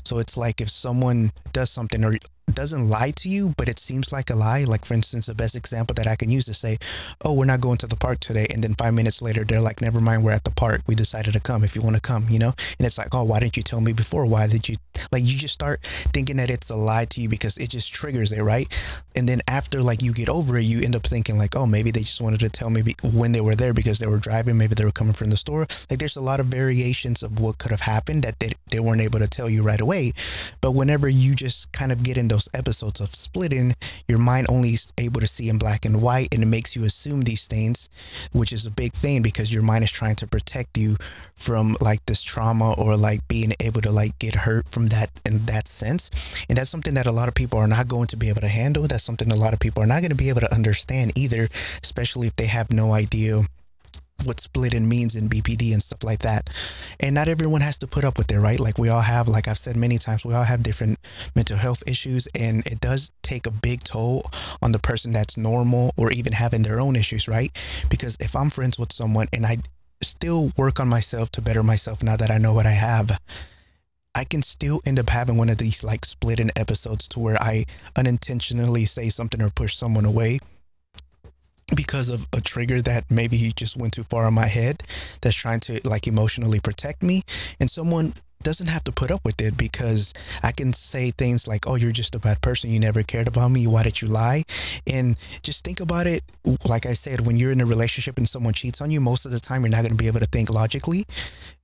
So 0.04 0.20
it's 0.20 0.38
like 0.38 0.62
if 0.62 0.70
someone 0.70 1.32
does 1.54 1.72
something 1.72 2.04
or 2.06 2.18
doesn't 2.52 2.90
lie 2.90 3.12
to 3.18 3.30
you, 3.30 3.54
but 3.58 3.70
it 3.70 3.80
seems 3.80 4.12
like 4.12 4.30
a 4.30 4.36
lie. 4.36 4.64
Like, 4.64 4.86
for 4.86 4.94
instance, 4.94 5.26
the 5.26 5.34
best 5.34 5.56
example 5.56 5.94
that 5.96 6.08
I 6.08 6.16
can 6.16 6.30
use 6.30 6.48
is 6.48 6.58
say, 6.58 6.78
Oh, 7.24 7.34
we're 7.34 7.46
not 7.46 7.62
going 7.62 7.78
to 7.78 7.88
the 7.88 7.96
park 7.96 8.20
today. 8.20 8.46
And 8.54 8.64
then 8.64 8.74
five 8.74 8.94
minutes 8.94 9.22
later, 9.22 9.44
they're 9.44 9.62
like, 9.62 9.82
Never 9.82 10.00
mind, 10.02 10.24
we're 10.24 10.34
at 10.34 10.44
the 10.44 10.52
park. 10.52 10.82
We 10.86 10.96
decided 10.96 11.34
to 11.34 11.40
come 11.40 11.64
if 11.64 11.76
you 11.76 11.82
want 11.82 11.96
to 11.96 12.02
come, 12.02 12.28
you 12.30 12.40
know? 12.40 12.54
And 12.78 12.86
it's 12.86 12.98
like, 12.98 13.10
Oh, 13.14 13.24
why 13.24 13.40
didn't 13.40 13.58
you 13.58 13.64
tell 13.64 13.82
me 13.82 13.94
before? 13.94 14.26
Why 14.26 14.48
did 14.48 14.70
you? 14.70 14.76
Like, 15.12 15.24
you 15.24 15.38
just 15.38 15.54
start 15.54 15.82
thinking 16.14 16.38
that 16.38 16.50
it's 16.50 16.70
a 16.70 16.76
lie 16.76 17.06
to 17.06 17.22
you 17.22 17.30
because 17.30 17.58
it 17.58 17.70
just 17.70 17.94
triggers 17.94 18.32
it, 18.32 18.42
right? 18.42 18.68
And 19.16 19.28
then 19.28 19.42
after, 19.48 19.82
like, 19.82 20.02
you 20.02 20.14
get 20.14 20.30
over 20.30 20.58
it, 20.58 20.64
you 20.64 20.82
end 20.82 20.96
up 20.96 21.04
thinking, 21.04 21.38
like, 21.38 21.56
Oh, 21.56 21.66
maybe 21.66 21.92
they 21.92 22.02
just 22.02 22.22
wanted 22.22 22.40
to 22.42 22.50
tell 22.50 22.70
me 22.70 22.84
when 23.14 23.32
they 23.32 23.42
were 23.42 23.56
there 23.56 23.74
because 23.74 24.00
they 24.00 24.08
were 24.08 24.20
driving. 24.20 24.58
Maybe 24.58 24.76
they 24.76 24.86
were 24.86 24.92
coming 24.92 25.14
from 25.14 25.30
the 25.30 25.38
store. 25.38 25.68
Like, 25.90 26.00
there's 26.00 26.16
a 26.16 26.22
lot 26.22 26.40
of 26.40 26.48
variations 26.48 27.22
of 27.22 27.40
what 27.40 27.58
could 27.58 27.72
have 27.72 27.82
happened 27.82 28.24
that 28.24 28.40
they, 28.40 28.54
they 28.72 28.80
weren't 28.80 29.02
able 29.02 29.20
to 29.20 29.28
tell 29.28 29.50
you 29.50 29.64
right 29.64 29.82
away. 29.82 30.14
But 30.62 30.72
whenever 30.72 31.08
you 31.08 31.36
just 31.36 31.72
kind 31.72 31.92
of 31.92 32.04
get 32.04 32.18
in 32.18 32.28
those 32.28 32.50
episodes 32.54 33.00
of 33.00 33.10
splitting, 33.10 33.76
your 34.08 34.20
mind 34.20 34.48
only 34.50 34.70
is 34.70 34.92
able 34.98 35.22
to 35.22 35.28
see 35.28 35.50
in 35.50 35.58
black 35.58 35.86
and 35.86 36.02
white, 36.02 36.34
and 36.34 36.42
it 36.44 36.48
makes 36.48 36.76
you 36.76 36.86
assume 36.86 37.22
these 37.22 37.48
things, 37.48 37.90
which 38.32 38.52
is 38.52 38.66
a 38.66 38.72
big 38.72 38.94
thing 38.94 39.22
because 39.22 39.54
your 39.54 39.64
mind 39.64 39.84
is 39.84 39.92
trying 39.92 40.16
to 40.16 40.28
protect 40.28 40.78
you 40.78 40.96
from 41.36 41.76
like 41.82 42.06
this 42.06 42.24
trauma 42.24 42.74
or 42.78 42.96
like 42.96 43.28
being 43.28 43.54
able 43.60 43.82
to 43.82 43.92
like 43.92 44.18
get 44.20 44.36
hurt 44.36 44.68
from 44.70 44.83
that 44.88 45.10
in 45.26 45.46
that 45.46 45.68
sense. 45.68 46.10
And 46.50 46.58
that's 46.58 46.70
something 46.70 46.94
that 46.96 47.06
a 47.06 47.12
lot 47.12 47.28
of 47.28 47.36
people 47.36 47.60
are 47.60 47.68
not 47.68 47.88
going 47.88 48.08
to 48.08 48.18
be 48.18 48.30
able 48.30 48.42
to 48.42 48.48
handle. 48.48 48.88
That's 48.88 49.04
something 49.04 49.32
a 49.32 49.36
lot 49.36 49.54
of 49.54 49.60
people 49.60 49.84
are 49.84 49.88
not 49.88 50.02
going 50.02 50.12
to 50.12 50.16
be 50.16 50.30
able 50.30 50.42
to 50.42 50.54
understand 50.54 51.18
either, 51.18 51.48
especially 51.82 52.28
if 52.28 52.36
they 52.36 52.48
have 52.48 52.72
no 52.72 52.94
idea 52.94 53.42
what 54.26 54.40
splitting 54.40 54.88
means 54.88 55.16
in 55.16 55.28
BPD 55.28 55.74
and 55.74 55.82
stuff 55.82 56.04
like 56.04 56.20
that. 56.20 56.50
And 57.00 57.16
not 57.16 57.28
everyone 57.28 57.62
has 57.62 57.78
to 57.80 57.88
put 57.88 58.06
up 58.06 58.18
with 58.18 58.32
it, 58.32 58.40
right? 58.40 58.60
Like 58.60 58.78
we 58.78 58.90
all 58.90 59.02
have, 59.02 59.28
like 59.28 59.48
I've 59.48 59.58
said 59.58 59.76
many 59.76 59.98
times, 59.98 60.26
we 60.26 60.34
all 60.34 60.44
have 60.44 60.64
different 60.64 60.98
mental 61.36 61.58
health 61.58 61.84
issues, 61.88 62.28
and 62.40 62.66
it 62.66 62.80
does 62.80 63.12
take 63.22 63.46
a 63.46 63.52
big 63.52 63.84
toll 63.84 64.22
on 64.62 64.72
the 64.72 64.80
person 64.80 65.12
that's 65.12 65.38
normal 65.38 65.92
or 65.98 66.12
even 66.12 66.34
having 66.34 66.64
their 66.64 66.80
own 66.80 66.96
issues, 66.96 67.28
right? 67.28 67.52
Because 67.90 68.18
if 68.20 68.36
I'm 68.36 68.50
friends 68.50 68.80
with 68.80 68.92
someone 68.92 69.28
and 69.34 69.46
I 69.46 69.58
still 70.02 70.52
work 70.58 70.80
on 70.80 70.88
myself 70.88 71.32
to 71.32 71.42
better 71.42 71.64
myself 71.64 72.04
now 72.04 72.16
that 72.18 72.32
I 72.32 72.38
know 72.38 72.54
what 72.54 72.66
I 72.66 72.72
have, 72.72 73.18
I 74.16 74.24
can 74.24 74.42
still 74.42 74.82
end 74.86 75.00
up 75.00 75.10
having 75.10 75.38
one 75.38 75.50
of 75.50 75.58
these 75.58 75.84
like 75.84 76.06
split 76.06 76.40
in 76.40 76.52
episodes 76.56 77.08
to 77.10 77.20
where 77.20 77.42
I 77.42 77.66
unintentionally 77.96 78.86
say 78.86 79.10
something 79.10 79.42
or 79.42 79.50
push 79.50 79.76
someone 79.76 80.06
away 80.06 80.40
because 81.76 82.10
of 82.10 82.28
a 82.34 82.42
trigger 82.42 82.82
that 82.82 83.10
maybe 83.10 83.38
he 83.38 83.52
just 83.52 83.78
went 83.78 83.94
too 83.94 84.04
far 84.04 84.28
in 84.28 84.34
my 84.34 84.48
head 84.48 84.84
that's 85.22 85.36
trying 85.36 85.60
to 85.62 85.80
like 85.84 86.08
emotionally 86.08 86.60
protect 86.60 87.02
me. 87.02 87.24
And 87.60 87.70
someone 87.70 88.14
doesn't 88.44 88.68
have 88.68 88.84
to 88.86 88.92
put 88.92 89.12
up 89.12 89.22
with 89.26 89.42
it 89.42 89.58
because 89.58 90.14
I 90.44 90.52
can 90.52 90.74
say 90.74 91.12
things 91.12 91.48
like, 91.48 91.68
"Oh, 91.68 91.76
you're 91.76 91.92
just 91.92 92.16
a 92.16 92.20
bad 92.20 92.42
person. 92.42 92.72
You 92.72 92.80
never 92.80 93.04
cared 93.04 93.28
about 93.28 93.50
me. 93.50 93.68
Why 93.68 93.84
did 93.84 94.02
you 94.02 94.08
lie?" 94.08 94.44
And 94.88 95.16
just 95.42 95.64
think 95.64 95.80
about 95.80 96.08
it. 96.08 96.24
Like 96.68 96.86
I 96.86 96.94
said, 96.94 97.26
when 97.26 97.38
you're 97.38 97.52
in 97.52 97.62
a 97.62 97.66
relationship 97.66 98.18
and 98.18 98.28
someone 98.28 98.54
cheats 98.54 98.82
on 98.82 98.92
you, 98.92 99.02
most 99.02 99.26
of 99.26 99.32
the 99.32 99.40
time 99.40 99.62
you're 99.62 99.70
not 99.70 99.82
going 99.82 99.92
to 99.92 100.04
be 100.04 100.08
able 100.08 100.20
to 100.20 100.26
think 100.26 100.50
logically, 100.50 101.06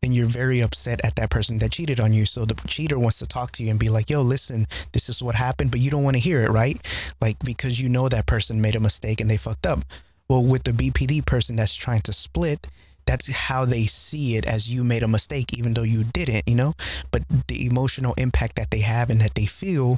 and 0.02 0.16
you're 0.16 0.26
very 0.26 0.62
upset 0.62 1.02
at 1.04 1.16
that 1.16 1.30
person 1.30 1.58
that 1.60 1.72
cheated 1.72 2.00
on 2.00 2.14
you. 2.14 2.26
So 2.26 2.46
the 2.46 2.56
cheater 2.68 2.98
wants 2.98 3.20
to 3.20 3.28
talk 3.28 3.52
to 3.54 3.64
you 3.64 3.72
and 3.72 3.80
be 3.80 3.90
like, 3.90 4.10
"Yo, 4.10 4.22
listen, 4.22 4.68
this 4.94 5.10
is 5.10 5.22
what 5.22 5.36
happened," 5.36 5.72
but 5.72 5.80
you 5.80 5.92
don't 5.92 6.04
want 6.04 6.16
to 6.16 6.22
hear 6.22 6.42
it, 6.44 6.50
right? 6.50 6.78
Like 7.22 7.38
because 7.44 7.82
you 7.82 7.90
know 7.90 8.10
that 8.10 8.26
person 8.26 8.62
made 8.62 8.76
a 8.76 8.80
mistake 8.80 9.22
and 9.22 9.30
they 9.30 9.38
fucked 9.38 9.66
up. 9.66 9.86
Well, 10.30 10.44
with 10.44 10.64
the 10.64 10.74
BPD 10.74 11.26
person 11.26 11.56
that's 11.56 11.76
trying 11.76 12.02
to 12.02 12.14
split, 12.14 12.68
that's 13.10 13.28
how 13.32 13.66
they 13.66 13.86
see 13.86 14.36
it 14.38 14.46
as 14.46 14.72
you 14.72 14.84
made 14.84 15.02
a 15.02 15.08
mistake 15.08 15.58
even 15.58 15.74
though 15.74 15.82
you 15.82 16.04
didn't 16.04 16.44
you 16.48 16.54
know? 16.54 16.74
But 17.10 17.24
the 17.48 17.66
emotional 17.66 18.14
impact 18.20 18.56
that 18.58 18.70
they 18.70 18.82
have 18.82 19.10
and 19.10 19.20
that 19.22 19.34
they 19.34 19.48
feel 19.48 19.98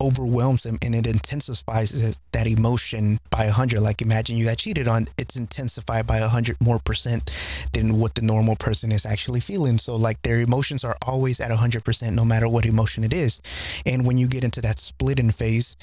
overwhelms 0.00 0.62
them 0.62 0.78
and 0.82 0.94
it 0.94 1.06
intensifies 1.06 2.18
that 2.32 2.46
emotion 2.46 3.18
by 3.30 3.44
a 3.44 3.52
hundred. 3.52 3.82
Like 3.82 4.00
imagine 4.00 4.38
you 4.38 4.46
got 4.46 4.56
cheated 4.56 4.88
on 4.88 5.06
it's 5.18 5.36
intensified 5.36 6.06
by 6.06 6.16
a 6.16 6.28
hundred 6.28 6.56
more 6.62 6.78
percent 6.78 7.30
than 7.74 8.00
what 8.00 8.14
the 8.14 8.22
normal 8.22 8.56
person 8.56 8.90
is 8.90 9.04
actually 9.04 9.40
feeling. 9.40 9.76
So 9.76 9.94
like 9.94 10.22
their 10.22 10.40
emotions 10.40 10.84
are 10.84 10.96
always 11.06 11.40
at 11.40 11.50
a 11.50 11.56
hundred 11.56 11.84
percent 11.84 12.16
no 12.16 12.24
matter 12.24 12.48
what 12.48 12.64
emotion 12.64 13.04
it 13.04 13.12
is. 13.12 13.38
And 13.84 14.06
when 14.06 14.16
you 14.16 14.28
get 14.28 14.44
into 14.44 14.62
that 14.62 14.78
splitting 14.78 15.30
phase 15.30 15.76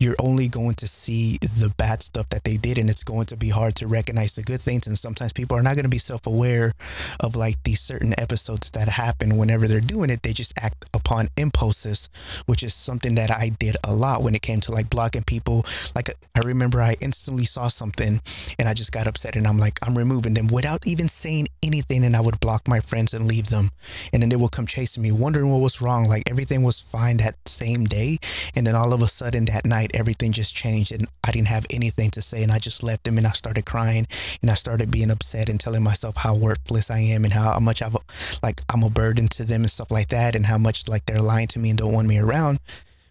you're 0.00 0.16
only 0.18 0.48
going 0.48 0.74
to 0.74 0.88
see 0.88 1.36
the 1.40 1.72
bad 1.76 2.02
stuff 2.02 2.28
that 2.30 2.42
they 2.44 2.56
did 2.56 2.78
and 2.78 2.88
it's 2.88 3.04
going 3.04 3.26
to 3.26 3.36
be 3.36 3.50
hard 3.50 3.76
to 3.76 3.86
recognize 3.86 4.34
the 4.34 4.42
good 4.42 4.60
things 4.60 4.86
and 4.86 4.98
sometimes 4.98 5.32
people 5.32 5.56
are 5.56 5.62
not 5.62 5.74
going 5.74 5.84
to 5.84 5.90
be 5.90 5.98
self-aware 5.98 6.72
of 7.20 7.36
like 7.36 7.62
these 7.64 7.80
certain 7.80 8.18
episodes 8.18 8.70
that 8.70 8.88
happen 8.88 9.36
whenever 9.36 9.68
they're 9.68 9.80
doing 9.80 10.08
it. 10.08 10.22
They 10.22 10.32
just 10.32 10.54
act 10.58 10.86
upon 10.94 11.28
impulses 11.36 12.08
which 12.46 12.62
is 12.62 12.74
something 12.74 13.14
that 13.16 13.30
I 13.30 13.50
did 13.58 13.76
a 13.84 13.94
lot 13.94 14.22
when 14.22 14.34
it 14.34 14.42
came 14.42 14.60
to 14.60 14.72
like 14.72 14.88
blocking 14.88 15.22
people. 15.22 15.64
Like 15.94 16.10
I 16.34 16.40
remember 16.40 16.80
I 16.80 16.96
instantly 17.00 17.44
saw 17.44 17.68
something 17.68 18.20
and 18.58 18.68
I 18.68 18.74
just 18.74 18.92
got 18.92 19.06
upset 19.06 19.36
and 19.36 19.46
I'm 19.46 19.58
like 19.58 19.78
I'm 19.86 19.96
removing 19.96 20.34
them 20.34 20.46
without 20.48 20.86
even 20.86 21.08
saying 21.08 21.48
anything 21.62 22.04
and 22.04 22.16
I 22.16 22.20
would 22.22 22.40
block 22.40 22.66
my 22.66 22.80
friends 22.80 23.12
and 23.12 23.26
leave 23.26 23.48
them. 23.48 23.70
And 24.12 24.22
then 24.22 24.30
they 24.30 24.36
would 24.36 24.52
come 24.52 24.66
chasing 24.66 25.02
me 25.02 25.12
wondering 25.12 25.50
what 25.50 25.60
was 25.60 25.82
wrong. 25.82 26.06
Like 26.06 26.30
everything 26.30 26.62
was 26.62 26.80
fine 26.80 27.18
that 27.18 27.36
same 27.46 27.84
day 27.84 28.18
and 28.56 28.66
then 28.66 28.74
all 28.74 28.92
of 28.94 29.02
a 29.02 29.08
sudden 29.08 29.44
that 29.46 29.66
night 29.66 29.89
everything 29.94 30.32
just 30.32 30.54
changed 30.54 30.92
and 30.92 31.06
I 31.24 31.30
didn't 31.30 31.48
have 31.48 31.66
anything 31.70 32.10
to 32.10 32.22
say 32.22 32.42
and 32.42 32.52
I 32.52 32.58
just 32.58 32.82
left 32.82 33.04
them 33.04 33.18
and 33.18 33.26
I 33.26 33.30
started 33.30 33.66
crying 33.66 34.06
and 34.42 34.50
I 34.50 34.54
started 34.54 34.90
being 34.90 35.10
upset 35.10 35.48
and 35.48 35.58
telling 35.60 35.82
myself 35.82 36.16
how 36.16 36.34
worthless 36.34 36.90
I 36.90 36.98
am 36.98 37.24
and 37.24 37.32
how 37.32 37.58
much 37.60 37.82
I've 37.82 37.96
like 38.42 38.60
I'm 38.72 38.82
a 38.82 38.90
burden 38.90 39.28
to 39.28 39.44
them 39.44 39.62
and 39.62 39.70
stuff 39.70 39.90
like 39.90 40.08
that 40.08 40.34
and 40.34 40.46
how 40.46 40.58
much 40.58 40.88
like 40.88 41.06
they're 41.06 41.20
lying 41.20 41.48
to 41.48 41.58
me 41.58 41.70
and 41.70 41.78
don't 41.78 41.92
want 41.92 42.08
me 42.08 42.18
around. 42.18 42.58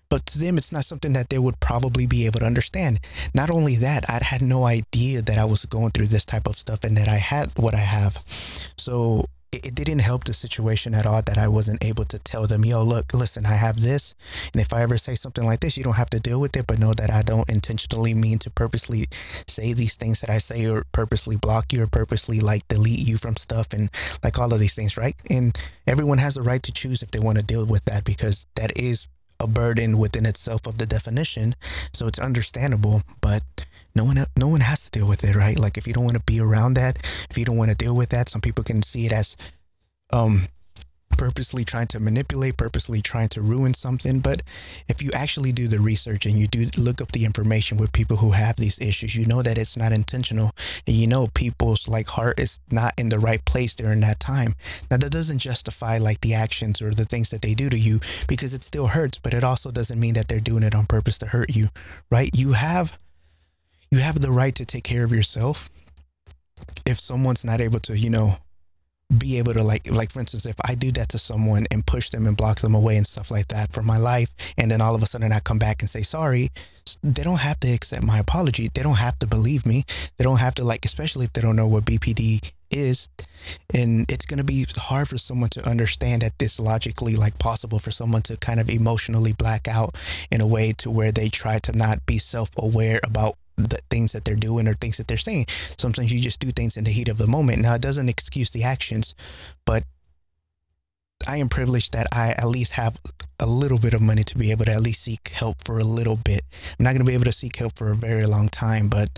But 0.10 0.26
to 0.28 0.40
them, 0.40 0.58
it's 0.58 0.72
not 0.72 0.86
something 0.86 1.14
that 1.14 1.30
they 1.30 1.38
would 1.38 1.60
probably 1.60 2.08
be 2.08 2.26
able 2.26 2.40
to 2.40 2.46
understand. 2.46 3.00
Not 3.36 3.52
only 3.52 3.76
that, 3.76 4.10
I 4.10 4.20
had 4.24 4.42
no 4.42 4.64
idea 4.64 5.22
that 5.22 5.38
I 5.38 5.46
was 5.46 5.66
going 5.66 5.92
through 5.92 6.08
this 6.08 6.26
type 6.26 6.48
of 6.48 6.58
stuff 6.58 6.84
and 6.84 6.98
that 6.98 7.08
I 7.08 7.18
had 7.18 7.52
what 7.58 7.76
I 7.76 7.86
have. 7.86 8.14
So 8.76 9.26
it, 9.52 9.68
it 9.68 9.76
didn't 9.76 10.00
help 10.00 10.24
the 10.24 10.34
situation 10.34 10.94
at 10.94 11.06
all 11.06 11.22
that 11.22 11.38
I 11.38 11.48
wasn't 11.48 11.84
able 11.84 12.04
to 12.06 12.20
tell 12.20 12.48
them, 12.48 12.66
yo, 12.66 12.84
look, 12.84 13.14
listen, 13.14 13.46
I 13.46 13.54
have 13.54 13.82
this. 13.82 14.16
And 14.54 14.62
if 14.62 14.74
I 14.74 14.82
ever 14.82 14.98
say 14.98 15.16
something 15.16 15.46
like 15.46 15.60
this, 15.62 15.78
you 15.78 15.84
don't 15.84 15.96
have 15.96 16.10
to 16.12 16.20
deal 16.20 16.40
with 16.40 16.56
it, 16.56 16.68
but 16.68 16.80
know 16.80 16.94
that 16.94 17.12
I 17.12 17.22
don't 17.22 17.50
intentionally 17.50 18.14
mean 18.14 18.40
to 18.40 18.52
purposely 18.52 19.08
say 19.48 19.74
these 19.74 19.96
things 19.96 20.22
that 20.22 20.30
I 20.30 20.38
say 20.38 20.66
or 20.66 20.84
purposely 20.92 21.38
block 21.38 21.74
you 21.74 21.84
or 21.84 21.88
purposely 21.88 22.40
like 22.40 22.68
delete 22.68 23.08
you 23.08 23.18
from 23.18 23.36
stuff 23.36 23.74
and 23.74 23.90
like 24.24 24.38
all 24.38 24.54
of 24.54 24.60
these 24.60 24.76
things, 24.76 24.98
right? 24.98 25.16
And 25.30 25.58
everyone 25.88 26.20
has 26.20 26.38
a 26.38 26.44
right 26.44 26.62
to 26.64 26.72
choose 26.72 27.02
if 27.02 27.12
they 27.12 27.20
want 27.20 27.38
to 27.38 27.44
deal 27.44 27.66
with 27.66 27.86
that 27.86 28.04
because 28.06 28.48
that 28.56 28.78
is 28.78 29.08
a 29.40 29.48
burden 29.48 29.98
within 29.98 30.26
itself 30.26 30.68
of 30.68 30.78
the 30.78 30.86
definition. 30.86 31.56
So 31.94 32.08
it's 32.08 32.20
understandable, 32.20 33.02
but 33.22 33.44
no 34.00 34.06
one 34.06 34.18
no 34.38 34.48
one 34.48 34.62
has 34.62 34.86
to 34.86 34.92
deal 34.98 35.10
with 35.10 35.26
it, 35.26 35.36
right? 35.36 35.60
Like 35.60 35.78
if 35.78 35.86
you 35.86 35.92
don't 35.92 36.06
want 36.06 36.16
to 36.16 36.24
be 36.24 36.40
around 36.40 36.76
that, 36.76 37.00
if 37.30 37.38
you 37.38 37.44
don't 37.44 37.58
want 37.58 37.70
to 37.70 37.76
deal 37.76 37.96
with 37.96 38.10
that, 38.10 38.30
some 38.30 38.40
people 38.40 38.64
can 38.64 38.82
see 38.82 39.06
it 39.06 39.12
as 39.12 39.36
um 40.14 40.44
purposely 41.18 41.66
trying 41.66 41.88
to 41.88 42.00
manipulate, 42.00 42.56
purposely 42.56 43.02
trying 43.02 43.28
to 43.28 43.42
ruin 43.42 43.74
something. 43.74 44.22
But 44.22 44.42
if 44.88 45.04
you 45.04 45.12
actually 45.14 45.52
do 45.52 45.68
the 45.68 45.80
research 45.80 46.26
and 46.26 46.40
you 46.40 46.48
do 46.48 46.70
look 46.78 47.02
up 47.02 47.12
the 47.12 47.26
information 47.26 47.78
with 47.78 47.92
people 47.92 48.16
who 48.16 48.32
have 48.32 48.56
these 48.56 48.80
issues, 48.80 49.18
you 49.18 49.26
know 49.26 49.42
that 49.42 49.58
it's 49.58 49.76
not 49.76 49.92
intentional 49.92 50.52
and 50.88 50.96
you 50.96 51.06
know 51.06 51.28
people's 51.34 51.90
like 51.90 52.08
heart 52.08 52.40
is 52.40 52.62
not 52.72 52.94
in 52.98 53.10
the 53.10 53.20
right 53.20 53.44
place 53.44 53.76
during 53.76 54.00
that 54.00 54.22
time. 54.22 54.54
Now 54.90 54.96
that 54.96 55.12
doesn't 55.12 55.40
justify 55.40 55.98
like 55.98 56.22
the 56.22 56.36
actions 56.36 56.82
or 56.82 56.92
the 56.94 57.04
things 57.04 57.32
that 57.32 57.42
they 57.42 57.54
do 57.54 57.70
to 57.70 57.78
you 57.78 58.00
because 58.30 58.54
it 58.54 58.64
still 58.64 58.88
hurts, 58.88 59.20
but 59.20 59.34
it 59.34 59.44
also 59.44 59.72
doesn't 59.72 60.00
mean 60.00 60.14
that 60.14 60.30
they're 60.30 60.40
doing 60.40 60.64
it 60.64 60.74
on 60.74 60.86
purpose 60.86 61.18
to 61.18 61.26
hurt 61.26 61.54
you, 61.54 61.68
right? 62.10 62.30
You 62.34 62.54
have 62.54 62.98
you 63.92 64.00
have 64.00 64.20
the 64.20 64.32
right 64.32 64.56
to 64.56 64.66
take 64.66 64.84
care 64.84 65.04
of 65.04 65.12
yourself. 65.12 65.70
If 66.86 67.00
someone's 67.00 67.46
not 67.46 67.62
able 67.62 67.80
to, 67.82 67.98
you 67.98 68.10
know, 68.10 68.36
be 69.18 69.40
able 69.40 69.54
to 69.54 69.64
like 69.64 69.90
like 69.92 70.12
for 70.12 70.20
instance 70.20 70.46
if 70.46 70.56
i 70.66 70.76
do 70.76 70.92
that 70.92 71.10
to 71.10 71.18
someone 71.18 71.66
and 71.72 71.84
push 71.88 72.12
them 72.12 72.28
and 72.28 72.38
block 72.38 72.60
them 72.60 72.76
away 72.76 72.96
and 72.96 73.08
stuff 73.08 73.32
like 73.32 73.48
that 73.48 73.74
from 73.74 73.84
my 73.84 73.98
life 73.98 74.32
and 74.56 74.70
then 74.70 74.82
all 74.82 74.94
of 74.94 75.02
a 75.02 75.06
sudden 75.08 75.32
i 75.32 75.40
come 75.40 75.58
back 75.58 75.82
and 75.82 75.90
say 75.90 76.04
sorry 76.04 76.50
they 77.02 77.24
don't 77.24 77.40
have 77.40 77.60
to 77.60 77.68
accept 77.74 78.06
my 78.06 78.20
apology 78.20 78.70
they 78.76 78.84
don't 78.84 79.00
have 79.00 79.18
to 79.18 79.26
believe 79.26 79.66
me 79.66 79.84
they 80.18 80.24
don't 80.24 80.38
have 80.38 80.54
to 80.54 80.64
like 80.64 80.86
especially 80.86 81.26
if 81.26 81.34
they 81.34 81.42
don't 81.42 81.56
know 81.56 81.68
what 81.68 81.86
bpd 81.86 82.52
is 82.70 83.10
and 83.74 84.06
it's 84.12 84.26
going 84.26 84.38
to 84.38 84.44
be 84.44 84.64
hard 84.78 85.08
for 85.08 85.18
someone 85.18 85.50
to 85.50 85.68
understand 85.68 86.22
that 86.22 86.38
this 86.38 86.60
logically 86.60 87.16
like 87.16 87.40
possible 87.40 87.80
for 87.80 87.90
someone 87.90 88.22
to 88.22 88.38
kind 88.38 88.60
of 88.60 88.70
emotionally 88.70 89.34
black 89.34 89.68
out 89.68 89.98
in 90.30 90.40
a 90.40 90.46
way 90.46 90.72
to 90.72 90.92
where 90.92 91.12
they 91.12 91.30
try 91.30 91.58
to 91.58 91.76
not 91.76 92.06
be 92.06 92.20
self-aware 92.20 93.00
about 93.04 93.34
the 93.68 93.80
things 93.90 94.12
that 94.14 94.26
they're 94.26 94.36
doing 94.36 94.68
or 94.68 94.74
things 94.74 94.98
that 94.98 95.08
they're 95.08 95.18
saying. 95.18 95.46
Sometimes 95.78 96.12
you 96.12 96.20
just 96.20 96.40
do 96.40 96.52
things 96.52 96.78
in 96.78 96.84
the 96.84 96.92
heat 96.92 97.10
of 97.10 97.18
the 97.18 97.28
moment. 97.28 97.62
Now, 97.62 97.76
it 97.76 97.82
doesn't 97.82 98.10
excuse 98.10 98.52
the 98.52 98.64
actions, 98.64 99.16
but 99.66 99.84
I 101.28 101.38
am 101.38 101.50
privileged 101.50 101.94
that 101.94 102.08
I 102.14 102.30
at 102.38 102.48
least 102.48 102.74
have 102.74 103.00
a 103.40 103.46
little 103.46 103.78
bit 103.78 103.94
of 103.94 104.02
money 104.02 104.24
to 104.24 104.38
be 104.38 104.52
able 104.52 104.66
to 104.66 104.72
at 104.72 104.82
least 104.82 105.04
seek 105.04 105.30
help 105.30 105.58
for 105.66 105.80
a 105.80 105.84
little 105.84 106.18
bit. 106.18 106.42
I'm 106.80 106.84
not 106.84 106.92
going 106.92 107.00
to 107.00 107.06
be 107.06 107.14
able 107.14 107.26
to 107.26 107.32
seek 107.32 107.56
help 107.56 107.78
for 107.78 107.92
a 107.92 107.96
very 107.96 108.26
long 108.26 108.50
time, 108.50 108.88
but 108.88 109.10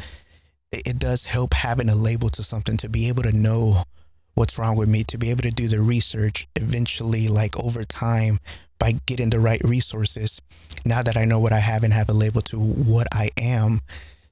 it 0.72 1.00
does 1.00 1.26
help 1.26 1.54
having 1.54 1.90
a 1.90 1.96
label 1.96 2.30
to 2.30 2.44
something 2.44 2.78
to 2.78 2.90
be 2.90 3.08
able 3.08 3.24
to 3.24 3.36
know 3.36 3.84
what's 4.36 4.58
wrong 4.58 4.76
with 4.76 4.90
me, 4.90 5.04
to 5.04 5.18
be 5.18 5.30
able 5.30 5.42
to 5.42 5.52
do 5.52 5.68
the 5.68 5.82
research 5.82 6.48
eventually, 6.56 7.28
like 7.28 7.58
over 7.62 7.84
time, 7.84 8.40
by 8.80 8.94
getting 9.06 9.30
the 9.30 9.40
right 9.40 9.62
resources. 9.64 10.42
Now 10.86 11.04
that 11.04 11.18
I 11.18 11.26
know 11.26 11.40
what 11.40 11.54
I 11.54 11.60
have 11.60 11.84
and 11.84 11.94
have 11.94 12.10
a 12.10 12.14
label 12.14 12.42
to 12.42 12.60
what 12.60 13.08
I 13.14 13.30
am, 13.38 13.82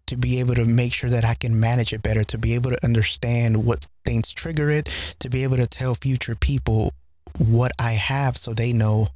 to 0.09 0.17
be 0.17 0.39
able 0.39 0.55
to 0.55 0.65
make 0.65 0.91
sure 0.91 1.09
that 1.11 1.23
I 1.23 1.35
can 1.35 1.59
manage 1.59 1.93
it 1.93 2.01
better, 2.01 2.23
to 2.25 2.37
be 2.37 2.55
able 2.55 2.71
to 2.71 2.83
understand 2.83 3.63
what 3.63 3.85
things 4.03 4.33
trigger 4.33 4.69
it, 4.71 5.15
to 5.19 5.29
be 5.29 5.43
able 5.43 5.57
to 5.57 5.67
tell 5.67 5.93
future 5.93 6.35
people 6.35 6.91
what 7.37 7.71
I 7.79 7.91
have 7.91 8.35
so 8.35 8.53
they 8.53 8.73
know 8.73 9.09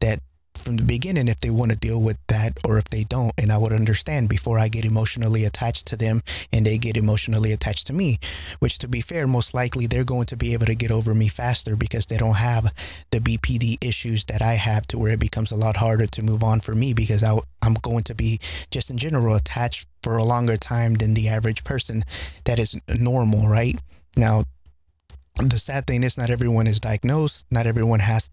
that 0.00 0.20
from 0.64 0.76
the 0.76 0.84
beginning 0.84 1.28
if 1.28 1.40
they 1.40 1.50
want 1.50 1.70
to 1.70 1.76
deal 1.76 2.02
with 2.02 2.18
that 2.28 2.58
or 2.66 2.78
if 2.78 2.84
they 2.86 3.04
don't. 3.04 3.32
And 3.38 3.52
I 3.52 3.58
would 3.58 3.72
understand 3.72 4.28
before 4.28 4.58
I 4.58 4.68
get 4.68 4.84
emotionally 4.84 5.44
attached 5.44 5.86
to 5.88 5.96
them 5.96 6.22
and 6.52 6.64
they 6.64 6.78
get 6.78 6.96
emotionally 6.96 7.52
attached 7.52 7.86
to 7.88 7.92
me 7.92 8.18
which 8.58 8.78
to 8.78 8.88
be 8.88 9.00
fair 9.00 9.26
most 9.26 9.54
likely 9.54 9.86
they're 9.86 10.04
going 10.04 10.26
to 10.26 10.36
be 10.36 10.52
able 10.52 10.66
to 10.66 10.74
get 10.74 10.90
over 10.90 11.14
me 11.14 11.28
faster 11.28 11.76
because 11.76 12.06
they 12.06 12.16
don't 12.16 12.36
have 12.36 12.64
the 13.10 13.18
BPD 13.18 13.76
issues 13.84 14.24
that 14.24 14.42
I 14.42 14.54
have 14.54 14.86
to 14.88 14.98
where 14.98 15.12
it 15.12 15.20
becomes 15.20 15.52
a 15.52 15.56
lot 15.56 15.76
harder 15.76 16.06
to 16.06 16.22
move 16.22 16.42
on 16.42 16.60
for 16.60 16.74
me 16.74 16.94
because 16.94 17.22
I, 17.22 17.38
I'm 17.62 17.74
going 17.74 18.04
to 18.04 18.14
be 18.14 18.38
just 18.70 18.90
in 18.90 18.98
general 18.98 19.36
attached 19.36 19.88
for 20.02 20.16
a 20.16 20.24
longer 20.24 20.56
time 20.56 20.94
than 20.94 21.14
the 21.14 21.28
average 21.28 21.64
person 21.64 22.04
that 22.44 22.58
is 22.58 22.78
normal 22.98 23.48
right? 23.48 23.78
Now 24.16 24.44
the 25.36 25.58
sad 25.58 25.86
thing 25.86 26.02
is 26.04 26.16
not 26.16 26.30
everyone 26.30 26.66
is 26.66 26.80
diagnosed. 26.80 27.46
Not 27.50 27.66
everyone 27.66 28.00
has 28.00 28.30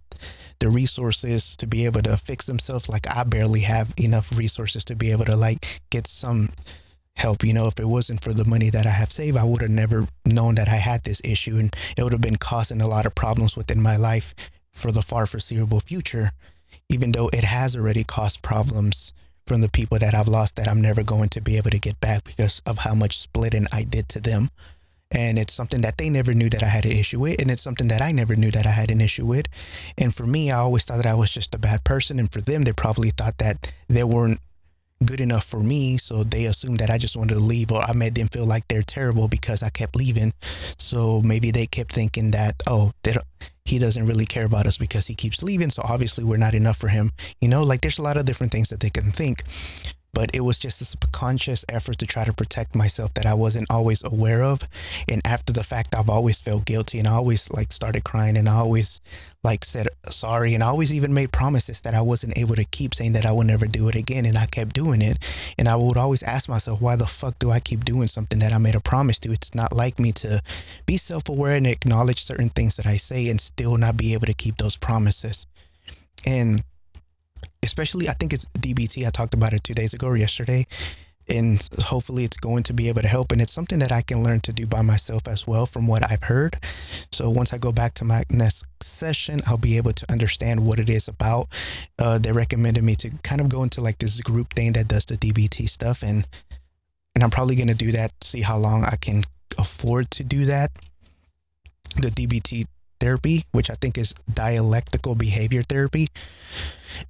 the 0.59 0.69
resources 0.69 1.57
to 1.57 1.67
be 1.67 1.85
able 1.85 2.01
to 2.03 2.15
fix 2.17 2.45
themselves. 2.45 2.89
Like 2.89 3.05
i 3.09 3.23
barely 3.23 3.61
have 3.61 3.93
enough 3.97 4.37
resources 4.37 4.85
to 4.85 4.95
be 4.95 5.11
able 5.11 5.25
to 5.25 5.35
like 5.35 5.81
get 5.89 6.05
some 6.07 6.49
help. 7.15 7.43
You 7.43 7.53
know 7.53 7.67
if 7.67 7.79
it 7.79 7.87
wasn't 7.87 8.23
for 8.23 8.33
the 8.33 8.45
money 8.45 8.69
that 8.69 8.85
i 8.85 8.89
have 8.89 9.11
saved 9.11 9.37
i 9.37 9.43
would 9.43 9.61
have 9.61 9.71
never 9.71 10.07
known 10.25 10.55
that 10.55 10.69
i 10.69 10.75
had 10.75 11.03
this 11.03 11.21
issue. 11.23 11.57
And 11.57 11.75
it 11.97 12.03
would 12.03 12.13
have 12.13 12.21
been 12.21 12.37
causing 12.37 12.81
a 12.81 12.87
lot 12.87 13.05
of 13.05 13.15
problems 13.15 13.57
within 13.57 13.81
my 13.81 13.97
life 13.97 14.35
for 14.71 14.91
the 14.91 15.01
far 15.01 15.25
foreseeable 15.25 15.79
future 15.79 16.31
even 16.89 17.11
though 17.11 17.29
it 17.33 17.43
has 17.43 17.75
already 17.75 18.03
caused 18.03 18.41
problems 18.41 19.13
from 19.45 19.61
the 19.61 19.69
people 19.69 19.97
that 19.99 20.13
i've 20.13 20.27
lost 20.27 20.55
that 20.55 20.67
i'm 20.67 20.81
never 20.81 21.03
going 21.03 21.27
to 21.27 21.41
be 21.41 21.57
able 21.57 21.69
to 21.69 21.79
get 21.79 21.99
back 21.99 22.23
because 22.23 22.61
of 22.65 22.77
how 22.77 22.95
much 22.95 23.17
splitting 23.17 23.65
i 23.73 23.83
did 23.83 24.07
to 24.07 24.21
them 24.21 24.49
and 25.11 25.37
it's 25.37 25.53
something 25.53 25.81
that 25.81 25.97
they 25.97 26.09
never 26.09 26.33
knew 26.33 26.49
that 26.49 26.63
I 26.63 26.67
had 26.67 26.85
an 26.85 26.91
issue 26.91 27.19
with, 27.19 27.41
and 27.41 27.51
it's 27.51 27.61
something 27.61 27.87
that 27.89 28.01
I 28.01 28.11
never 28.11 28.35
knew 28.35 28.51
that 28.51 28.65
I 28.65 28.71
had 28.71 28.91
an 28.91 29.01
issue 29.01 29.25
with. 29.25 29.47
And 29.97 30.13
for 30.13 30.25
me, 30.25 30.51
I 30.51 30.57
always 30.57 30.85
thought 30.85 30.97
that 30.97 31.05
I 31.05 31.15
was 31.15 31.33
just 31.33 31.55
a 31.55 31.59
bad 31.59 31.83
person, 31.83 32.19
and 32.19 32.31
for 32.31 32.41
them, 32.41 32.63
they 32.63 32.73
probably 32.73 33.11
thought 33.11 33.37
that 33.39 33.73
they 33.87 34.03
weren't 34.03 34.39
good 35.05 35.19
enough 35.19 35.43
for 35.43 35.59
me. 35.59 35.97
So 35.97 36.23
they 36.23 36.45
assumed 36.45 36.79
that 36.79 36.89
I 36.89 36.97
just 36.97 37.17
wanted 37.17 37.33
to 37.35 37.39
leave 37.39 37.71
or 37.71 37.81
I 37.81 37.93
made 37.93 38.15
them 38.15 38.27
feel 38.27 38.45
like 38.45 38.67
they're 38.67 38.83
terrible 38.83 39.27
because 39.27 39.63
I 39.63 39.69
kept 39.69 39.95
leaving. 39.95 40.31
So 40.77 41.21
maybe 41.21 41.51
they 41.51 41.65
kept 41.65 41.91
thinking 41.91 42.31
that, 42.31 42.61
oh, 42.67 42.91
he 43.65 43.79
doesn't 43.79 44.05
really 44.05 44.25
care 44.25 44.45
about 44.45 44.67
us 44.67 44.77
because 44.77 45.07
he 45.07 45.15
keeps 45.15 45.43
leaving. 45.43 45.69
So 45.69 45.81
obviously 45.87 46.23
we're 46.23 46.37
not 46.37 46.53
enough 46.53 46.77
for 46.77 46.89
him. 46.89 47.11
You 47.41 47.47
know, 47.47 47.63
like 47.63 47.81
there's 47.81 47.99
a 47.99 48.03
lot 48.03 48.17
of 48.17 48.25
different 48.25 48.51
things 48.51 48.69
that 48.69 48.79
they 48.79 48.89
can 48.89 49.11
think 49.11 49.43
but 50.13 50.35
it 50.35 50.41
was 50.41 50.57
just 50.57 50.81
a 50.81 51.07
conscious 51.07 51.63
effort 51.69 51.97
to 51.99 52.05
try 52.05 52.23
to 52.23 52.33
protect 52.33 52.75
myself 52.75 53.13
that 53.13 53.25
I 53.25 53.33
wasn't 53.33 53.67
always 53.69 54.03
aware 54.03 54.43
of. 54.43 54.67
And 55.07 55.21
after 55.25 55.53
the 55.53 55.63
fact, 55.63 55.95
I've 55.95 56.09
always 56.09 56.41
felt 56.41 56.65
guilty 56.65 56.99
and 56.99 57.07
I 57.07 57.13
always 57.13 57.49
like 57.51 57.71
started 57.71 58.03
crying 58.03 58.37
and 58.37 58.49
I 58.49 58.55
always 58.55 58.99
like 59.43 59.63
said 59.63 59.87
sorry. 60.09 60.53
And 60.53 60.63
I 60.63 60.67
always 60.67 60.93
even 60.93 61.13
made 61.13 61.31
promises 61.31 61.81
that 61.81 61.93
I 61.93 62.01
wasn't 62.01 62.37
able 62.37 62.55
to 62.55 62.65
keep 62.65 62.93
saying 62.93 63.13
that 63.13 63.25
I 63.25 63.31
would 63.31 63.47
never 63.47 63.67
do 63.67 63.87
it 63.87 63.95
again. 63.95 64.25
And 64.25 64.37
I 64.37 64.45
kept 64.45 64.73
doing 64.73 65.01
it. 65.01 65.17
And 65.57 65.67
I 65.67 65.75
would 65.75 65.97
always 65.97 66.23
ask 66.23 66.49
myself, 66.49 66.81
why 66.81 66.95
the 66.95 67.05
fuck 67.05 67.39
do 67.39 67.51
I 67.51 67.59
keep 67.59 67.85
doing 67.85 68.07
something 68.07 68.39
that 68.39 68.53
I 68.53 68.57
made 68.57 68.75
a 68.75 68.81
promise 68.81 69.19
to? 69.19 69.31
It's 69.31 69.55
not 69.55 69.73
like 69.73 69.99
me 69.99 70.11
to 70.13 70.41
be 70.85 70.97
self 70.97 71.29
aware 71.29 71.55
and 71.55 71.67
acknowledge 71.67 72.23
certain 72.23 72.49
things 72.49 72.75
that 72.75 72.85
I 72.85 72.97
say 72.97 73.29
and 73.29 73.39
still 73.39 73.77
not 73.77 73.97
be 73.97 74.13
able 74.13 74.27
to 74.27 74.33
keep 74.33 74.57
those 74.57 74.77
promises. 74.77 75.47
And 76.25 76.63
especially 77.63 78.09
I 78.09 78.13
think 78.13 78.33
it's 78.33 78.45
DBT. 78.57 79.05
I 79.05 79.09
talked 79.09 79.33
about 79.33 79.53
it 79.53 79.63
two 79.63 79.73
days 79.73 79.93
ago 79.93 80.07
or 80.07 80.17
yesterday. 80.17 80.65
And 81.29 81.65
hopefully 81.79 82.25
it's 82.25 82.35
going 82.35 82.63
to 82.63 82.73
be 82.73 82.89
able 82.89 83.01
to 83.01 83.07
help. 83.07 83.31
And 83.31 83.41
it's 83.41 83.53
something 83.53 83.79
that 83.79 83.91
I 83.91 84.01
can 84.01 84.23
learn 84.23 84.41
to 84.41 84.51
do 84.51 84.67
by 84.67 84.81
myself 84.81 85.27
as 85.27 85.47
well 85.47 85.65
from 85.65 85.87
what 85.87 86.03
I've 86.11 86.23
heard. 86.23 86.57
So 87.11 87.29
once 87.29 87.53
I 87.53 87.57
go 87.57 87.71
back 87.71 87.93
to 87.95 88.05
my 88.05 88.23
next 88.29 88.65
session, 88.83 89.39
I'll 89.47 89.57
be 89.57 89.77
able 89.77 89.93
to 89.93 90.11
understand 90.11 90.65
what 90.65 90.79
it 90.79 90.89
is 90.89 91.07
about. 91.07 91.47
Uh, 91.97 92.17
they 92.17 92.31
recommended 92.31 92.83
me 92.83 92.95
to 92.95 93.11
kind 93.23 93.39
of 93.39 93.49
go 93.49 93.63
into 93.63 93.81
like 93.81 93.99
this 93.99 94.19
group 94.19 94.53
thing 94.55 94.73
that 94.73 94.87
does 94.87 95.05
the 95.05 95.15
DBT 95.15 95.69
stuff. 95.69 96.03
And, 96.03 96.27
and 97.15 97.23
I'm 97.23 97.29
probably 97.29 97.55
to 97.55 97.73
do 97.73 97.91
that, 97.91 98.11
see 98.21 98.41
how 98.41 98.57
long 98.57 98.83
I 98.83 98.97
can 98.97 99.23
afford 99.57 100.11
to 100.11 100.23
do 100.23 100.45
that. 100.45 100.71
The 101.95 102.09
DBT 102.09 102.65
therapy, 103.01 103.43
which 103.51 103.69
I 103.69 103.73
think 103.73 103.97
is 103.97 104.13
dialectical 104.33 105.15
behavior 105.15 105.63
therapy. 105.63 106.07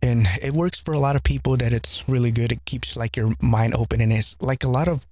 And 0.02 0.26
it 0.42 0.54
works 0.54 0.82
for 0.82 0.94
a 0.94 1.00
lot 1.00 1.16
of 1.16 1.24
people 1.24 1.58
that 1.58 1.74
it's 1.74 2.08
really 2.08 2.32
good. 2.32 2.52
It 2.52 2.66
keeps 2.66 2.98
like 2.98 3.16
your 3.16 3.30
mind 3.42 3.76
open 3.76 4.02
and 4.02 4.12
it's 4.12 4.42
like 4.42 4.64
a 4.64 4.70
lot 4.70 4.88
of 4.88 5.06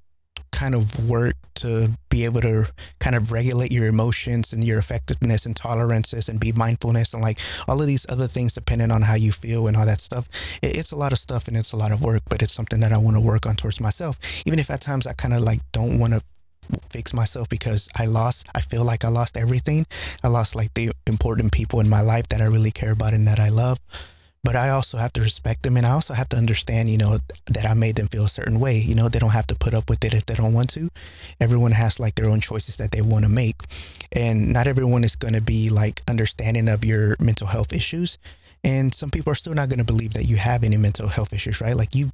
kind 0.52 0.74
of 0.74 1.10
work 1.10 1.36
to 1.56 1.92
be 2.10 2.26
able 2.26 2.42
to 2.42 2.66
kind 3.00 3.16
of 3.16 3.32
regulate 3.32 3.72
your 3.72 3.88
emotions 3.88 4.54
and 4.54 4.64
your 4.64 4.80
effectiveness 4.80 5.46
and 5.46 5.56
tolerances 5.56 6.28
and 6.28 6.40
be 6.40 6.52
mindfulness 6.54 7.14
and 7.14 7.22
like 7.22 7.38
all 7.68 7.80
of 7.80 7.88
these 7.88 8.06
other 8.10 8.28
things 8.28 8.54
depending 8.54 8.92
on 8.92 9.02
how 9.02 9.16
you 9.16 9.32
feel 9.32 9.68
and 9.68 9.78
all 9.78 9.86
that 9.86 10.00
stuff. 10.00 10.28
It's 10.64 10.92
a 10.92 10.96
lot 10.96 11.12
of 11.12 11.20
stuff 11.20 11.48
and 11.48 11.56
it's 11.58 11.74
a 11.74 11.78
lot 11.78 11.92
of 11.92 12.02
work, 12.02 12.24
but 12.30 12.42
it's 12.42 12.54
something 12.54 12.80
that 12.80 12.92
I 12.92 12.98
want 12.98 13.16
to 13.16 13.22
work 13.22 13.46
on 13.46 13.56
towards 13.56 13.80
myself. 13.80 14.18
Even 14.46 14.60
if 14.60 14.70
at 14.70 14.82
times 14.82 15.06
I 15.06 15.14
kind 15.14 15.34
of 15.34 15.42
like 15.42 15.60
don't 15.72 16.00
want 16.00 16.14
to 16.14 16.22
fix 16.90 17.14
myself 17.14 17.50
because 17.50 17.90
I 17.98 18.06
lost, 18.06 18.48
I 18.56 18.62
feel 18.62 18.84
like 18.84 19.04
I 19.06 19.10
lost 19.10 19.38
everything. 19.38 19.86
I 20.24 20.28
lost 20.28 20.56
like 20.56 20.74
the 20.74 20.92
important 21.08 21.52
people 21.52 21.80
in 21.80 21.90
my 21.90 22.02
life 22.02 22.28
that 22.30 22.42
I 22.42 22.46
really 22.46 22.72
care 22.72 22.92
about 22.92 23.14
and 23.14 23.28
that 23.28 23.40
I 23.40 23.50
love. 23.50 23.80
But 24.42 24.56
I 24.56 24.70
also 24.70 24.98
have 24.98 25.12
to 25.14 25.22
respect 25.22 25.64
them 25.64 25.76
and 25.76 25.86
I 25.86 25.92
also 25.92 26.14
have 26.14 26.30
to 26.30 26.38
understand, 26.38 26.88
you 26.88 26.98
know, 26.98 27.20
that 27.48 27.66
I 27.66 27.74
made 27.74 27.96
them 27.98 28.08
feel 28.08 28.24
a 28.24 28.30
certain 28.30 28.60
way. 28.60 28.78
You 28.80 28.96
know, 28.96 29.10
they 29.10 29.20
don't 29.20 29.32
have 29.32 29.48
to 29.48 29.56
put 29.56 29.74
up 29.74 29.90
with 29.90 30.04
it 30.06 30.14
if 30.14 30.26
they 30.26 30.36
don't 30.36 30.54
want 30.54 30.70
to. 30.72 30.90
Everyone 31.42 31.74
has 31.74 32.00
like 32.00 32.16
their 32.16 32.30
own 32.30 32.40
choices 32.40 32.78
that 32.78 32.92
they 32.92 33.02
want 33.02 33.26
to 33.26 33.30
make. 33.30 33.58
And 34.14 34.54
not 34.54 34.66
everyone 34.68 35.04
is 35.04 35.18
going 35.18 35.34
to 35.34 35.42
be 35.42 35.70
like 35.70 36.02
understanding 36.08 36.70
of 36.70 36.86
your 36.86 37.18
mental 37.20 37.48
health 37.48 37.74
issues 37.74 38.18
and 38.64 38.94
some 38.94 39.10
people 39.10 39.32
are 39.32 39.36
still 39.36 39.54
not 39.54 39.70
going 39.70 39.80
to 39.80 39.86
believe 39.86 40.14
that 40.14 40.26
you 40.26 40.36
have 40.36 40.64
any 40.64 40.78
mental 40.78 41.08
health 41.08 41.34
issues 41.34 41.62
right? 41.62 41.76
Like 41.76 41.96
you 41.96 42.12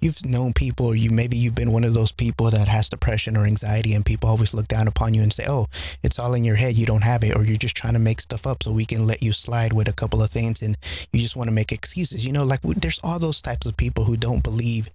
you've 0.00 0.24
known 0.24 0.52
people 0.52 0.86
or 0.86 0.94
you 0.94 1.10
maybe 1.10 1.36
you've 1.36 1.54
been 1.54 1.72
one 1.72 1.84
of 1.84 1.94
those 1.94 2.12
people 2.12 2.50
that 2.50 2.68
has 2.68 2.88
depression 2.88 3.36
or 3.36 3.44
anxiety 3.44 3.94
and 3.94 4.04
people 4.04 4.28
always 4.28 4.54
look 4.54 4.68
down 4.68 4.86
upon 4.86 5.14
you 5.14 5.22
and 5.22 5.32
say 5.32 5.44
oh 5.48 5.66
it's 6.02 6.18
all 6.18 6.34
in 6.34 6.44
your 6.44 6.56
head 6.56 6.76
you 6.76 6.86
don't 6.86 7.02
have 7.02 7.24
it 7.24 7.34
or 7.34 7.44
you're 7.44 7.56
just 7.56 7.76
trying 7.76 7.94
to 7.94 7.98
make 7.98 8.20
stuff 8.20 8.46
up 8.46 8.62
so 8.62 8.72
we 8.72 8.84
can 8.84 9.06
let 9.06 9.22
you 9.22 9.32
slide 9.32 9.72
with 9.72 9.88
a 9.88 9.92
couple 9.92 10.22
of 10.22 10.30
things 10.30 10.62
and 10.62 10.76
you 11.12 11.20
just 11.20 11.36
want 11.36 11.48
to 11.48 11.54
make 11.54 11.72
excuses 11.72 12.26
you 12.26 12.32
know? 12.32 12.44
Like 12.44 12.60
there's 12.62 13.00
all 13.02 13.18
those 13.18 13.42
types 13.42 13.66
of 13.66 13.76
people 13.76 14.04
who 14.04 14.16
don't 14.16 14.42
believe 14.42 14.88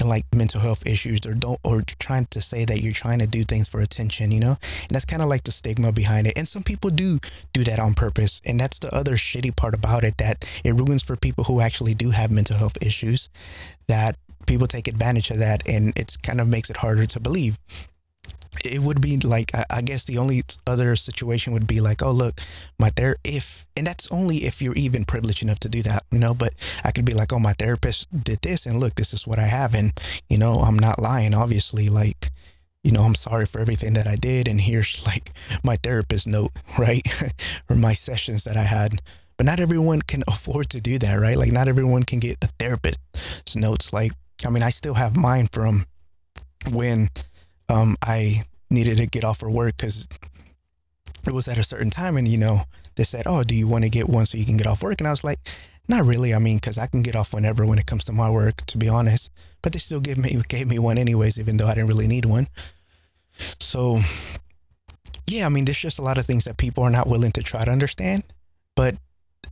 in 0.00 0.08
like 0.08 0.24
mental 0.34 0.60
health 0.60 0.86
issues 0.86 1.24
or 1.26 1.34
don't 1.34 1.60
or 1.64 1.82
trying 1.82 2.26
to 2.26 2.40
say 2.40 2.64
that 2.64 2.80
you're 2.80 2.92
trying 2.92 3.20
to 3.20 3.26
do 3.26 3.44
things 3.44 3.68
for 3.68 3.80
attention 3.80 4.30
you 4.32 4.40
know? 4.40 4.56
And 4.82 4.90
that's 4.90 5.04
kind 5.04 5.22
of 5.22 5.28
like 5.28 5.44
the 5.44 5.52
stigma 5.52 5.92
behind 5.92 6.26
it. 6.26 6.36
And 6.36 6.48
some 6.48 6.62
people 6.62 6.90
do 6.90 7.18
do 7.52 7.64
that 7.64 7.78
on 7.78 7.94
purpose 7.94 8.40
and 8.44 8.58
that's 8.58 8.78
the 8.78 8.94
other 8.94 9.12
shitty 9.12 9.54
part 9.54 9.74
about 9.74 10.04
it 10.04 10.18
that 10.18 10.39
it 10.64 10.74
ruins 10.74 11.02
for 11.02 11.16
people 11.16 11.44
who 11.44 11.60
actually 11.60 11.94
do 11.94 12.10
have 12.10 12.30
mental 12.30 12.56
health 12.56 12.76
issues 12.82 13.28
that 13.88 14.16
people 14.46 14.66
take 14.66 14.88
advantage 14.88 15.30
of 15.30 15.38
that 15.38 15.66
and 15.68 15.96
it 15.96 16.16
kind 16.22 16.40
of 16.40 16.48
makes 16.48 16.70
it 16.70 16.78
harder 16.78 17.06
to 17.06 17.20
believe. 17.20 17.58
It 18.64 18.80
would 18.80 19.00
be 19.00 19.16
like 19.18 19.52
I, 19.70 19.80
guess 19.80 20.04
the 20.04 20.18
only 20.18 20.42
other 20.66 20.96
situation 20.96 21.52
would 21.52 21.68
be 21.68 21.80
like 21.80 22.02
oh 22.02 22.10
look 22.10 22.40
my 22.78 22.90
ther 22.90 23.16
if 23.24 23.66
and 23.76 23.86
that's 23.86 24.10
only 24.10 24.38
if 24.38 24.60
you're 24.60 24.74
even 24.74 25.04
privileged 25.04 25.42
enough 25.42 25.60
to 25.60 25.68
do 25.68 25.82
that 25.82 26.02
you 26.10 26.18
know 26.18 26.34
but 26.34 26.52
i 26.84 26.90
could 26.90 27.04
be 27.04 27.14
like 27.14 27.32
oh 27.32 27.38
my 27.38 27.52
therapist 27.54 28.08
did 28.24 28.42
this 28.42 28.66
and 28.66 28.78
look 28.78 28.96
this 28.96 29.14
is 29.14 29.26
what 29.26 29.38
i 29.38 29.46
have 29.46 29.72
and 29.72 29.92
you 30.28 30.36
know 30.36 30.54
i'm 30.56 30.78
not 30.78 31.00
lying 31.00 31.32
obviously 31.32 31.88
like 31.88 32.30
you 32.82 32.90
know 32.90 33.02
i'm 33.02 33.14
sorry 33.14 33.46
for 33.46 33.60
everything 33.60 33.94
that 33.94 34.08
i 34.08 34.16
did 34.16 34.48
and 34.48 34.60
here's 34.60 35.06
like 35.06 35.30
my 35.64 35.76
therapist 35.76 36.26
note 36.26 36.50
right 36.78 37.06
or 37.70 37.76
my 37.76 37.92
sessions 37.92 38.44
that 38.44 38.56
i 38.56 38.64
had 38.64 39.00
but 39.40 39.46
not 39.46 39.58
everyone 39.58 40.02
can 40.02 40.22
afford 40.28 40.68
to 40.68 40.82
do 40.82 40.98
that, 40.98 41.14
right? 41.14 41.38
Like 41.38 41.50
not 41.50 41.66
everyone 41.66 42.02
can 42.02 42.18
get 42.18 42.36
a 42.44 42.48
therapist's 42.58 43.56
notes. 43.56 43.90
Like, 43.90 44.12
I 44.44 44.50
mean, 44.50 44.62
I 44.62 44.68
still 44.68 44.92
have 44.92 45.16
mine 45.16 45.48
from 45.50 45.86
when 46.72 47.08
um, 47.70 47.96
I 48.04 48.42
needed 48.68 48.98
to 48.98 49.06
get 49.06 49.24
off 49.24 49.38
for 49.38 49.50
work 49.50 49.78
because 49.78 50.06
it 51.26 51.32
was 51.32 51.48
at 51.48 51.56
a 51.56 51.64
certain 51.64 51.88
time, 51.88 52.18
and 52.18 52.28
you 52.28 52.36
know, 52.36 52.64
they 52.96 53.04
said, 53.04 53.22
"Oh, 53.24 53.42
do 53.42 53.54
you 53.54 53.66
want 53.66 53.84
to 53.84 53.88
get 53.88 54.10
one 54.10 54.26
so 54.26 54.36
you 54.36 54.44
can 54.44 54.58
get 54.58 54.66
off 54.66 54.82
work?" 54.82 55.00
And 55.00 55.08
I 55.08 55.10
was 55.10 55.24
like, 55.24 55.38
"Not 55.88 56.04
really. 56.04 56.34
I 56.34 56.38
mean, 56.38 56.58
because 56.58 56.76
I 56.76 56.86
can 56.86 57.00
get 57.00 57.16
off 57.16 57.32
whenever 57.32 57.64
when 57.64 57.78
it 57.78 57.86
comes 57.86 58.04
to 58.04 58.12
my 58.12 58.30
work, 58.30 58.66
to 58.66 58.76
be 58.76 58.90
honest." 58.90 59.30
But 59.62 59.72
they 59.72 59.78
still 59.78 60.00
gave 60.00 60.18
me 60.18 60.38
gave 60.50 60.68
me 60.68 60.78
one 60.78 60.98
anyways, 60.98 61.38
even 61.38 61.56
though 61.56 61.66
I 61.66 61.72
didn't 61.72 61.88
really 61.88 62.08
need 62.08 62.26
one. 62.26 62.46
So, 63.58 64.00
yeah, 65.26 65.46
I 65.46 65.48
mean, 65.48 65.64
there's 65.64 65.80
just 65.80 65.98
a 65.98 66.02
lot 66.02 66.18
of 66.18 66.26
things 66.26 66.44
that 66.44 66.58
people 66.58 66.84
are 66.84 66.90
not 66.90 67.08
willing 67.08 67.32
to 67.32 67.42
try 67.42 67.64
to 67.64 67.70
understand, 67.70 68.22
but 68.76 68.96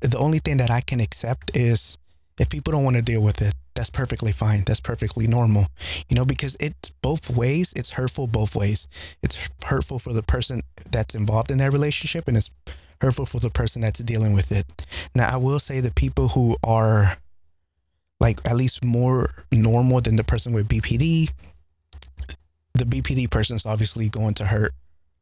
the 0.01 0.19
only 0.19 0.39
thing 0.39 0.59
that 0.59 0.71
I 0.71 0.81
can 0.81 1.01
accept 1.01 1.57
is 1.57 1.99
if 2.39 2.49
people 2.49 2.73
don't 2.73 2.85
want 2.85 2.97
to 2.97 3.03
deal 3.03 3.23
with 3.23 3.43
it, 3.43 3.55
that's 3.75 3.91
perfectly 3.91 4.33
fine. 4.33 4.65
That's 4.65 4.81
perfectly 4.81 5.27
normal, 5.27 5.67
you 6.09 6.17
know, 6.17 6.25
because 6.25 6.57
it's 6.59 6.91
both 7.03 7.37
ways. 7.37 7.73
It's 7.77 7.91
hurtful 7.91 8.27
both 8.27 8.57
ways. 8.57 8.89
It's 9.23 9.53
hurtful 9.65 9.99
for 9.99 10.13
the 10.13 10.23
person 10.23 10.63
that's 10.91 11.15
involved 11.15 11.51
in 11.51 11.59
that 11.59 11.73
relationship 11.73 12.27
and 12.27 12.37
it's 12.37 12.51
hurtful 13.01 13.27
for 13.27 13.39
the 13.39 13.51
person 13.51 13.83
that's 13.83 14.01
dealing 14.01 14.33
with 14.33 14.51
it. 14.51 14.67
Now, 15.15 15.29
I 15.33 15.37
will 15.37 15.61
say 15.61 15.81
the 15.81 15.93
people 15.93 16.29
who 16.29 16.57
are 16.65 17.19
like 18.21 18.41
at 18.45 18.57
least 18.57 18.85
more 18.85 19.31
normal 19.53 20.01
than 20.01 20.17
the 20.17 20.25
person 20.25 20.53
with 20.53 20.69
BPD, 20.69 21.31
the 22.75 22.85
BPD 22.85 23.31
person 23.31 23.57
is 23.57 23.65
obviously 23.65 24.09
going 24.09 24.35
to 24.35 24.45
hurt 24.45 24.73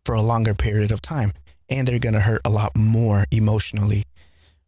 for 0.05 0.15
a 0.15 0.23
longer 0.23 0.55
period 0.55 0.91
of 0.91 1.03
time 1.03 1.33
and 1.69 1.87
they're 1.87 1.99
going 1.99 2.15
to 2.15 2.21
hurt 2.21 2.41
a 2.45 2.51
lot 2.51 2.71
more 2.77 3.25
emotionally 3.31 4.05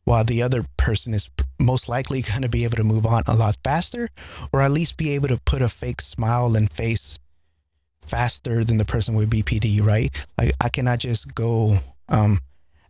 while 0.08 0.24
the 0.24 0.40
other 0.40 0.64
person 0.78 1.12
is 1.12 1.30
most 1.60 1.86
likely 1.86 2.22
going 2.22 2.40
to 2.40 2.48
be 2.48 2.64
able 2.64 2.76
to 2.76 2.82
move 2.82 3.04
on 3.04 3.22
a 3.26 3.36
lot 3.36 3.54
faster 3.62 4.08
or 4.54 4.62
at 4.62 4.70
least 4.70 4.96
be 4.96 5.10
able 5.10 5.28
to 5.28 5.38
put 5.44 5.60
a 5.60 5.68
fake 5.68 6.00
smile 6.00 6.56
and 6.56 6.72
face 6.72 7.18
faster 8.00 8.64
than 8.64 8.78
the 8.78 8.86
person 8.86 9.14
with 9.14 9.28
BPD, 9.28 9.84
right? 9.84 10.08
Like 10.38 10.52
I 10.62 10.70
cannot 10.70 11.00
just 11.00 11.34
go 11.34 11.76
um 12.08 12.38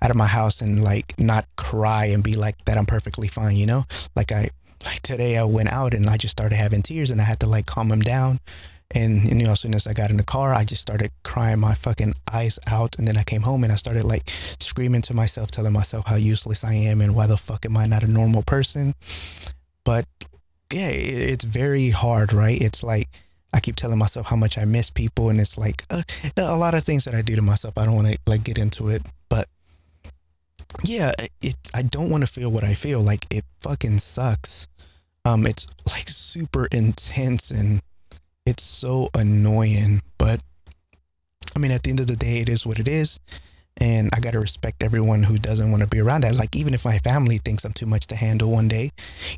out 0.00 0.12
of 0.12 0.16
my 0.16 0.28
house 0.28 0.61
and 0.61 0.85
like 0.85 1.18
not 1.18 1.44
cry 1.57 2.04
and 2.04 2.22
be 2.22 2.37
like 2.37 2.64
that 2.66 2.78
I'm 2.78 2.87
perfectly 2.87 3.26
fine, 3.26 3.57
you 3.57 3.66
know? 3.66 3.83
Like 4.14 4.31
I 4.31 4.50
like 4.87 5.02
today 5.02 5.37
I 5.37 5.42
went 5.42 5.72
out 5.72 5.94
and 5.94 6.09
I 6.09 6.18
just 6.18 6.31
started 6.31 6.54
having 6.54 6.83
tears 6.83 7.11
and 7.11 7.20
I 7.20 7.24
had 7.24 7.40
to 7.40 7.48
like 7.48 7.66
calm 7.66 7.88
them 7.88 8.00
down 8.00 8.38
and, 8.94 9.29
you 9.29 9.44
know, 9.44 9.53
as 9.53 9.61
soon 9.61 9.74
as 9.74 9.87
I 9.87 9.92
got 9.92 10.11
in 10.11 10.16
the 10.16 10.24
car, 10.24 10.55
I 10.55 10.64
just 10.64 10.81
started 10.81 11.11
crying 11.22 11.61
my 11.61 11.74
fucking 11.74 12.14
eyes 12.33 12.59
out. 12.70 12.96
And 12.98 13.07
then 13.07 13.18
I 13.18 13.22
came 13.22 13.42
home 13.42 13.62
and 13.62 13.72
I 13.72 13.77
started 13.77 14.05
like 14.05 14.22
screaming 14.27 15.03
to 15.03 15.14
myself, 15.14 15.51
telling 15.51 15.74
myself 15.74 16.07
how 16.07 16.16
useless 16.16 16.64
I 16.64 16.72
am 16.72 17.03
and 17.03 17.14
why 17.14 17.27
the 17.27 17.37
fuck 17.37 17.66
am 17.66 17.77
I 17.77 17.87
not 17.87 18.03
a 18.03 18.11
normal 18.11 18.42
person. 18.42 18.94
But 19.85 20.07
yeah, 20.72 20.88
it, 20.88 21.33
it's 21.33 21.44
very 21.44 21.90
hard, 21.90 22.33
right? 22.33 22.61
It's 22.61 22.83
like 22.83 23.09
I 23.53 23.61
keep 23.61 23.77
telling 23.77 23.98
myself 23.98 24.27
how 24.27 24.37
much 24.37 24.57
I 24.57 24.64
miss 24.64 24.90
people. 24.90 25.29
And 25.29 25.38
it's 25.38 25.59
like 25.59 25.85
uh, 25.90 26.03
a 26.38 26.57
lot 26.57 26.74
of 26.74 26.83
things 26.83 27.05
that 27.05 27.14
I 27.14 27.20
do 27.20 27.37
to 27.37 27.42
myself. 27.42 27.77
I 27.77 27.85
don't 27.85 27.94
want 27.94 28.09
to 28.09 28.16
like 28.27 28.42
get 28.42 28.57
into 28.57 28.88
it. 28.88 29.03
But 29.29 29.48
yeah, 30.85 31.12
it, 31.42 31.57
I 31.74 31.83
don't 31.83 32.09
want 32.09 32.27
to 32.27 32.33
feel 32.33 32.51
what 32.51 32.64
I 32.64 32.72
feel. 32.72 33.03
Like 33.03 33.27
it 33.31 33.44
fucking 33.61 33.98
sucks. 33.98 34.66
Um, 35.27 35.46
it's 35.46 35.66
like 35.87 36.09
super 36.09 36.68
intense 36.72 37.51
and 37.51 37.83
it's 38.48 38.64
so 38.64 39.11
annoying, 39.14 40.00
but 40.16 40.42
I 41.54 41.58
mean, 41.58 41.70
at 41.70 41.82
the 41.82 41.90
end 41.90 42.00
of 42.00 42.06
the 42.06 42.16
day, 42.16 42.40
it 42.40 42.48
is 42.48 42.66
what 42.66 42.78
it 42.78 42.88
is. 42.88 43.20
And 43.80 44.11
I 44.12 44.20
got 44.20 44.32
to 44.32 44.40
respect 44.40 44.82
everyone 44.82 45.22
who 45.22 45.38
doesn't 45.38 45.70
want 45.70 45.82
to 45.82 45.88
be 45.88 46.00
around 46.00 46.22
that. 46.22 46.34
Like, 46.34 46.56
even 46.56 46.74
if 46.74 46.84
my 46.84 46.98
family 46.98 47.38
thinks 47.38 47.64
I'm 47.64 47.72
too 47.72 47.87
much 47.87 48.08
to 48.08 48.16
handle 48.16 48.50
one 48.50 48.66
day, 48.66 48.90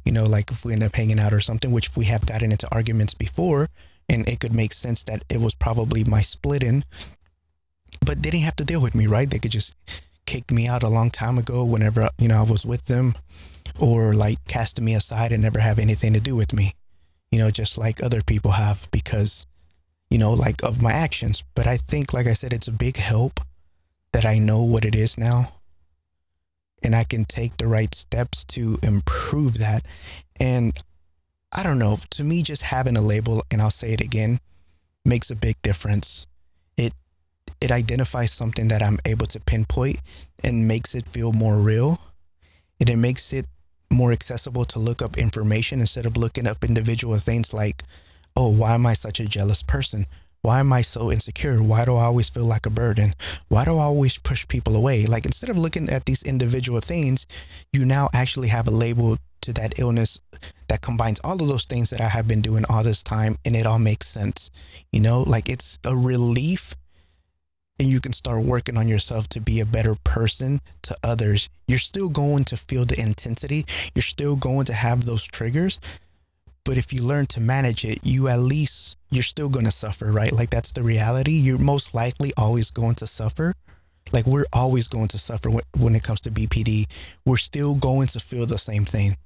you 0.05 0.12
know, 0.12 0.25
like 0.25 0.51
if 0.51 0.64
we 0.64 0.73
end 0.73 0.83
up 0.83 0.94
hanging 0.94 1.18
out 1.18 1.35
or 1.35 1.40
something, 1.40 1.73
which 1.73 1.94
we 1.96 2.07
have 2.07 2.25
gotten 2.25 2.53
into 2.53 2.73
arguments 2.73 3.12
before, 3.12 3.68
and 4.09 4.27
it 4.29 4.40
could 4.40 4.55
make 4.55 4.73
sense 4.73 5.05
that 5.05 5.25
it 5.29 5.40
was 5.40 5.55
probably 5.55 6.05
my 6.05 6.23
splitting, 6.23 6.85
but 8.07 8.23
they 8.23 8.31
didn't 8.31 8.44
have 8.44 8.57
to 8.57 8.64
deal 8.64 8.81
with 8.81 8.94
me, 8.94 9.07
right? 9.07 9.29
They 9.29 9.38
could 9.38 9.51
just 9.51 9.77
kick 10.25 10.51
me 10.51 10.68
out 10.68 10.83
a 10.83 10.88
long 10.88 11.11
time 11.11 11.37
ago 11.37 11.64
whenever, 11.64 12.09
you 12.18 12.29
know, 12.29 12.38
I 12.38 12.44
was 12.44 12.64
with 12.64 12.87
them 12.87 13.14
or 13.81 14.14
like 14.14 14.38
casting 14.49 14.85
me 14.85 14.94
aside 14.94 15.33
and 15.33 15.42
never 15.42 15.59
have 15.59 15.79
anything 15.79 16.12
to 16.14 16.20
do 16.20 16.35
with 16.35 16.53
me, 16.55 16.75
you 17.31 17.38
know, 17.38 17.51
just 17.51 17.79
like 17.79 18.03
other 18.03 18.21
people 18.23 18.53
have 18.53 18.88
because, 18.90 19.47
you 20.11 20.19
know, 20.19 20.33
like 20.33 20.62
of 20.62 20.83
my 20.83 20.93
actions. 20.93 21.45
But 21.55 21.66
I 21.66 21.77
think, 21.77 22.12
like 22.12 22.27
I 22.27 22.33
said, 22.33 22.53
it's 22.53 22.69
a 22.69 22.73
big 22.73 22.97
help 22.97 23.40
that 24.12 24.27
I 24.27 24.38
know 24.38 24.64
what 24.64 24.85
it 24.85 24.95
is 24.95 25.16
now 25.16 25.53
and 26.83 26.95
I 26.95 27.05
can 27.05 27.25
take 27.25 27.57
the 27.57 27.66
right 27.66 27.95
steps 27.95 28.45
to 28.47 28.79
improve 28.83 29.59
that. 29.59 29.85
And 30.38 30.79
I 31.53 31.62
don't 31.62 31.79
know, 31.79 31.99
to 32.11 32.25
me, 32.25 32.43
just 32.43 32.62
having 32.62 32.97
a 32.97 33.03
label, 33.03 33.43
and 33.51 33.61
I'll 33.61 33.71
say 33.71 33.93
it 33.93 34.01
again, 34.01 34.38
makes 35.05 35.31
a 35.31 35.37
big 35.37 35.61
difference. 35.62 36.27
It 36.77 36.93
it 37.61 37.71
identifies 37.71 38.33
something 38.33 38.69
that 38.69 38.83
I'm 38.83 38.99
able 39.05 39.27
to 39.27 39.40
pinpoint 39.40 40.01
and 40.43 40.66
makes 40.66 40.95
it 40.95 41.09
feel 41.09 41.33
more 41.33 41.57
real. 41.57 41.99
And 42.79 42.88
it 42.88 42.97
makes 42.97 43.33
it 43.33 43.47
more 43.92 44.12
accessible 44.12 44.64
to 44.66 44.79
look 44.79 45.03
up 45.03 45.18
information 45.18 45.81
instead 45.81 46.07
of 46.07 46.16
looking 46.16 46.46
up 46.46 46.64
individual 46.64 47.16
things 47.18 47.53
like, 47.53 47.83
oh, 48.37 48.53
why 48.53 48.74
am 48.74 48.87
I 48.87 48.94
such 48.94 49.20
a 49.20 49.26
jealous 49.26 49.62
person? 49.62 50.07
Why 50.42 50.61
am 50.61 50.72
I 50.72 50.81
so 50.81 51.11
insecure? 51.12 51.62
Why 51.62 51.85
do 51.85 51.94
I 51.94 52.05
always 52.05 52.31
feel 52.31 52.44
like 52.44 52.64
a 52.64 52.70
burden? 52.70 53.14
Why 53.48 53.64
do 53.64 53.72
I 53.72 53.83
always 53.83 54.18
push 54.18 54.48
people 54.48 54.74
away? 54.74 55.05
Like 55.05 55.26
instead 55.26 55.50
of 55.50 55.59
looking 55.59 55.90
at 55.90 56.07
these 56.07 56.22
individual 56.22 56.81
things, 56.81 57.26
you 57.72 57.85
now 57.85 58.09
actually 58.14 58.48
have 58.48 58.66
a 58.66 58.70
label 58.70 59.18
to 59.42 59.53
that 59.55 59.79
illness 59.79 60.20
that 60.68 60.81
combines 60.81 61.20
all 61.24 61.40
of 61.40 61.48
those 61.48 61.64
things 61.64 61.90
that 61.90 62.00
I 62.00 62.09
have 62.09 62.29
been 62.29 62.40
doing 62.40 62.64
all 62.70 62.83
this 62.83 63.03
time 63.03 63.37
and 63.44 63.55
it 63.55 63.66
all 63.66 63.79
makes 63.79 64.07
sense. 64.07 64.50
You 64.92 65.00
know, 65.00 65.22
like 65.22 65.48
it's 65.48 65.79
a 65.85 65.96
relief 65.96 66.74
and 67.81 67.88
you 67.88 67.99
can 67.99 68.12
start 68.12 68.45
working 68.45 68.77
on 68.77 68.87
yourself 68.88 69.27
to 69.27 69.40
be 69.40 69.61
a 69.61 69.64
better 69.64 69.97
person 70.05 70.61
to 70.83 70.95
others, 71.03 71.49
you're 71.66 71.79
still 71.79 72.11
going 72.11 72.45
to 72.45 72.57
feel 72.59 72.85
the 72.85 73.01
intensity. 73.01 73.64
You're 73.95 74.03
still 74.03 74.37
going 74.37 74.66
to 74.66 74.75
have 74.75 75.07
those 75.07 75.25
triggers. 75.25 75.81
But 76.66 76.77
if 76.77 76.93
you 76.93 77.03
learn 77.03 77.25
to 77.27 77.40
manage 77.40 77.87
it, 77.87 78.01
you 78.03 78.29
at 78.29 78.38
least, 78.38 78.99
you're 79.11 79.23
still 79.23 79.49
going 79.49 79.64
to 79.64 79.73
suffer, 79.73 80.12
right? 80.12 80.31
Like 80.31 80.51
that's 80.51 80.73
the 80.73 80.83
reality. 80.83 81.33
You're 81.33 81.59
most 81.59 81.95
likely 81.95 82.33
always 82.37 82.71
going 82.71 82.97
to 82.97 83.07
suffer. 83.07 83.55
Like 84.12 84.27
we're 84.27 84.45
always 84.53 84.87
going 84.87 85.09
to 85.09 85.19
suffer 85.19 85.51
when 85.79 85.95
it 85.95 86.03
comes 86.03 86.21
to 86.23 86.31
BPD. 86.31 86.85
We're 87.25 87.38
still 87.38 87.75
going 87.75 88.09
to 88.09 88.21
feel 88.21 88.45
the 88.45 88.59
same 88.59 88.85
thing. 88.85 89.16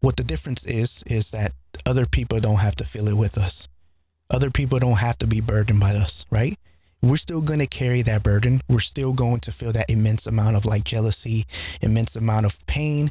What 0.00 0.16
the 0.16 0.22
difference 0.24 0.64
is, 0.64 1.02
is 1.08 1.32
that 1.32 1.50
other 1.84 2.06
people 2.06 2.38
don't 2.38 2.60
have 2.60 2.76
to 2.76 2.84
feel 2.84 3.08
it 3.08 3.16
with 3.16 3.36
us. 3.36 3.66
Other 4.30 4.52
people 4.52 4.78
don't 4.78 4.98
have 4.98 5.18
to 5.18 5.26
be 5.26 5.40
burdened 5.40 5.80
by 5.80 5.96
us, 5.96 6.24
right? 6.30 6.56
We're 7.02 7.16
still 7.16 7.42
going 7.42 7.60
to 7.60 7.66
carry 7.66 8.02
that 8.02 8.22
burden. 8.22 8.60
We're 8.68 8.80
still 8.80 9.12
going 9.12 9.40
to 9.40 9.52
feel 9.52 9.72
that 9.72 9.90
immense 9.90 10.26
amount 10.26 10.56
of 10.56 10.64
like 10.64 10.84
jealousy, 10.84 11.44
immense 11.80 12.16
amount 12.16 12.46
of 12.46 12.66
pain. 12.66 13.08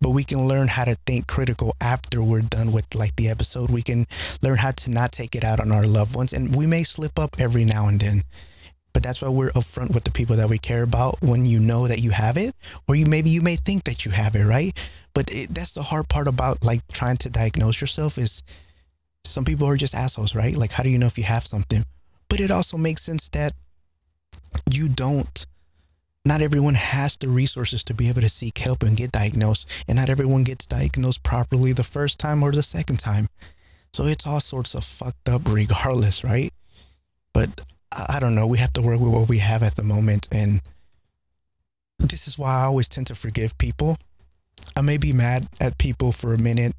But 0.00 0.10
we 0.10 0.24
can 0.24 0.46
learn 0.46 0.68
how 0.68 0.84
to 0.84 0.96
think 1.06 1.26
critical 1.26 1.74
after 1.80 2.22
we're 2.22 2.42
done 2.42 2.72
with 2.72 2.94
like 2.94 3.16
the 3.16 3.28
episode. 3.28 3.70
We 3.70 3.82
can 3.82 4.06
learn 4.42 4.58
how 4.58 4.72
to 4.72 4.90
not 4.90 5.12
take 5.12 5.34
it 5.34 5.44
out 5.44 5.58
on 5.58 5.72
our 5.72 5.84
loved 5.84 6.14
ones. 6.14 6.34
And 6.34 6.54
we 6.54 6.66
may 6.66 6.82
slip 6.82 7.18
up 7.18 7.36
every 7.38 7.64
now 7.64 7.88
and 7.88 7.98
then. 7.98 8.22
But 8.92 9.02
that's 9.02 9.22
why 9.22 9.28
we're 9.28 9.50
upfront 9.50 9.94
with 9.94 10.04
the 10.04 10.10
people 10.10 10.36
that 10.36 10.48
we 10.48 10.58
care 10.58 10.82
about 10.82 11.20
when 11.20 11.44
you 11.44 11.60
know 11.60 11.86
that 11.86 12.00
you 12.00 12.10
have 12.10 12.38
it, 12.38 12.54
or 12.88 12.96
you 12.96 13.04
maybe 13.04 13.28
you 13.28 13.42
may 13.42 13.56
think 13.56 13.84
that 13.84 14.06
you 14.06 14.10
have 14.10 14.34
it, 14.34 14.44
right? 14.44 14.72
But 15.14 15.30
it, 15.30 15.54
that's 15.54 15.72
the 15.72 15.82
hard 15.82 16.08
part 16.08 16.28
about 16.28 16.64
like 16.64 16.80
trying 16.88 17.18
to 17.18 17.28
diagnose 17.28 17.78
yourself 17.78 18.16
is 18.16 18.42
some 19.24 19.44
people 19.44 19.66
are 19.66 19.76
just 19.76 19.94
assholes, 19.94 20.34
right? 20.34 20.56
Like, 20.56 20.72
how 20.72 20.82
do 20.82 20.88
you 20.88 20.98
know 20.98 21.06
if 21.06 21.18
you 21.18 21.24
have 21.24 21.44
something? 21.44 21.84
But 22.28 22.40
it 22.40 22.50
also 22.50 22.76
makes 22.76 23.02
sense 23.02 23.28
that 23.30 23.52
you 24.70 24.88
don't 24.88 25.46
not 26.26 26.42
everyone 26.42 26.74
has 26.74 27.16
the 27.16 27.28
resources 27.28 27.84
to 27.84 27.94
be 27.94 28.08
able 28.08 28.20
to 28.20 28.28
seek 28.28 28.58
help 28.58 28.82
and 28.82 28.96
get 28.96 29.12
diagnosed 29.12 29.84
and 29.86 29.96
not 29.96 30.08
everyone 30.08 30.42
gets 30.42 30.66
diagnosed 30.66 31.22
properly 31.22 31.72
the 31.72 31.84
first 31.84 32.18
time 32.18 32.42
or 32.42 32.50
the 32.50 32.64
second 32.64 32.98
time. 32.98 33.28
So 33.92 34.06
it's 34.06 34.26
all 34.26 34.40
sorts 34.40 34.74
of 34.74 34.82
fucked 34.82 35.28
up 35.28 35.42
regardless 35.46 36.24
right? 36.24 36.52
But 37.32 37.48
i 38.10 38.18
don't 38.18 38.34
know. 38.34 38.46
We 38.46 38.58
have 38.58 38.72
to 38.74 38.82
work 38.82 39.00
with 39.00 39.12
what 39.12 39.28
we 39.28 39.38
have 39.38 39.62
at 39.62 39.76
the 39.76 39.84
moment 39.84 40.28
and 40.32 40.60
this 41.98 42.26
is 42.28 42.38
why 42.38 42.60
i 42.60 42.64
always 42.64 42.88
tend 42.88 43.06
to 43.06 43.14
forgive 43.14 43.56
people. 43.56 43.96
I 44.76 44.82
may 44.82 44.98
be 44.98 45.12
mad 45.12 45.46
at 45.60 45.78
people 45.78 46.10
for 46.10 46.34
a 46.34 46.42
minute 46.42 46.74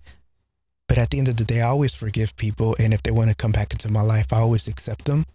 but 0.88 0.98
at 0.98 1.10
the 1.10 1.20
end 1.20 1.28
of 1.28 1.38
the 1.38 1.46
day 1.46 1.62
i 1.62 1.68
always 1.68 1.96
forgive 1.96 2.36
people 2.36 2.76
and 2.80 2.94
if 2.94 3.02
they 3.04 3.12
want 3.12 3.30
to 3.30 3.36
come 3.36 3.52
back 3.52 3.72
into 3.72 3.92
my 3.92 4.02
life 4.02 4.32
i 4.32 4.38
always 4.38 4.68
accept 4.68 5.06
them 5.06 5.26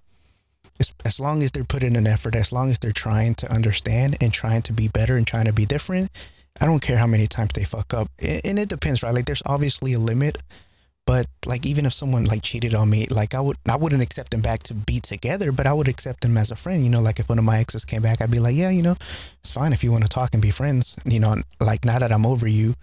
as, 0.83 0.95
as 1.05 1.21
long 1.21 1.43
as 1.43 1.53
they're 1.53 1.65
putting 1.65 1.97
an 1.97 2.07
effort, 2.07 2.35
as 2.35 2.53
long 2.53 2.69
as 2.69 2.79
they're 2.79 2.93
trying 2.93 3.35
to 3.37 3.51
understand 3.51 4.17
and 4.21 4.33
trying 4.33 4.63
to 4.63 4.73
be 4.73 4.89
better 4.89 5.17
and 5.17 5.27
trying 5.27 5.47
to 5.47 5.53
be 5.53 5.65
different, 5.65 6.11
I 6.61 6.67
don't 6.67 6.83
care 6.83 6.99
how 6.99 7.07
many 7.07 7.27
times 7.27 7.51
they 7.55 7.65
fuck 7.65 7.95
up. 7.95 8.09
And 8.21 8.59
it 8.59 8.69
depends, 8.69 9.03
right? 9.03 9.15
Like 9.15 9.27
there's 9.27 9.43
obviously 9.47 9.93
a 9.93 9.99
limit, 9.99 10.39
but 11.07 11.27
like 11.47 11.65
even 11.65 11.87
if 11.87 11.93
someone 11.93 12.25
like 12.25 12.43
cheated 12.43 12.75
on 12.75 12.91
me, 12.91 13.07
like 13.11 13.35
I 13.35 13.41
would 13.41 13.57
I 13.69 13.77
wouldn't 13.77 14.03
accept 14.03 14.33
them 14.33 14.43
back 14.43 14.63
to 14.65 14.75
be 14.75 14.99
together, 15.01 15.53
but 15.53 15.67
I 15.67 15.73
would 15.73 15.89
accept 15.89 16.23
them 16.23 16.37
as 16.37 16.51
a 16.51 16.57
friend. 16.57 16.85
You 16.85 16.91
know, 16.91 17.01
like 17.01 17.21
if 17.21 17.29
one 17.29 17.39
of 17.39 17.45
my 17.45 17.59
exes 17.59 17.85
came 17.85 18.03
back, 18.03 18.21
I'd 18.21 18.31
be 18.31 18.41
like, 18.41 18.57
yeah, 18.57 18.71
you 18.71 18.83
know, 18.83 18.97
it's 19.41 19.53
fine 19.53 19.73
if 19.73 19.83
you 19.85 19.93
want 19.93 20.03
to 20.03 20.09
talk 20.09 20.31
and 20.35 20.43
be 20.43 20.51
friends. 20.51 20.97
You 21.05 21.21
know, 21.21 21.35
like 21.61 21.85
now 21.85 21.99
that 21.99 22.13
I'm 22.13 22.27
over 22.27 22.49
you, 22.49 22.75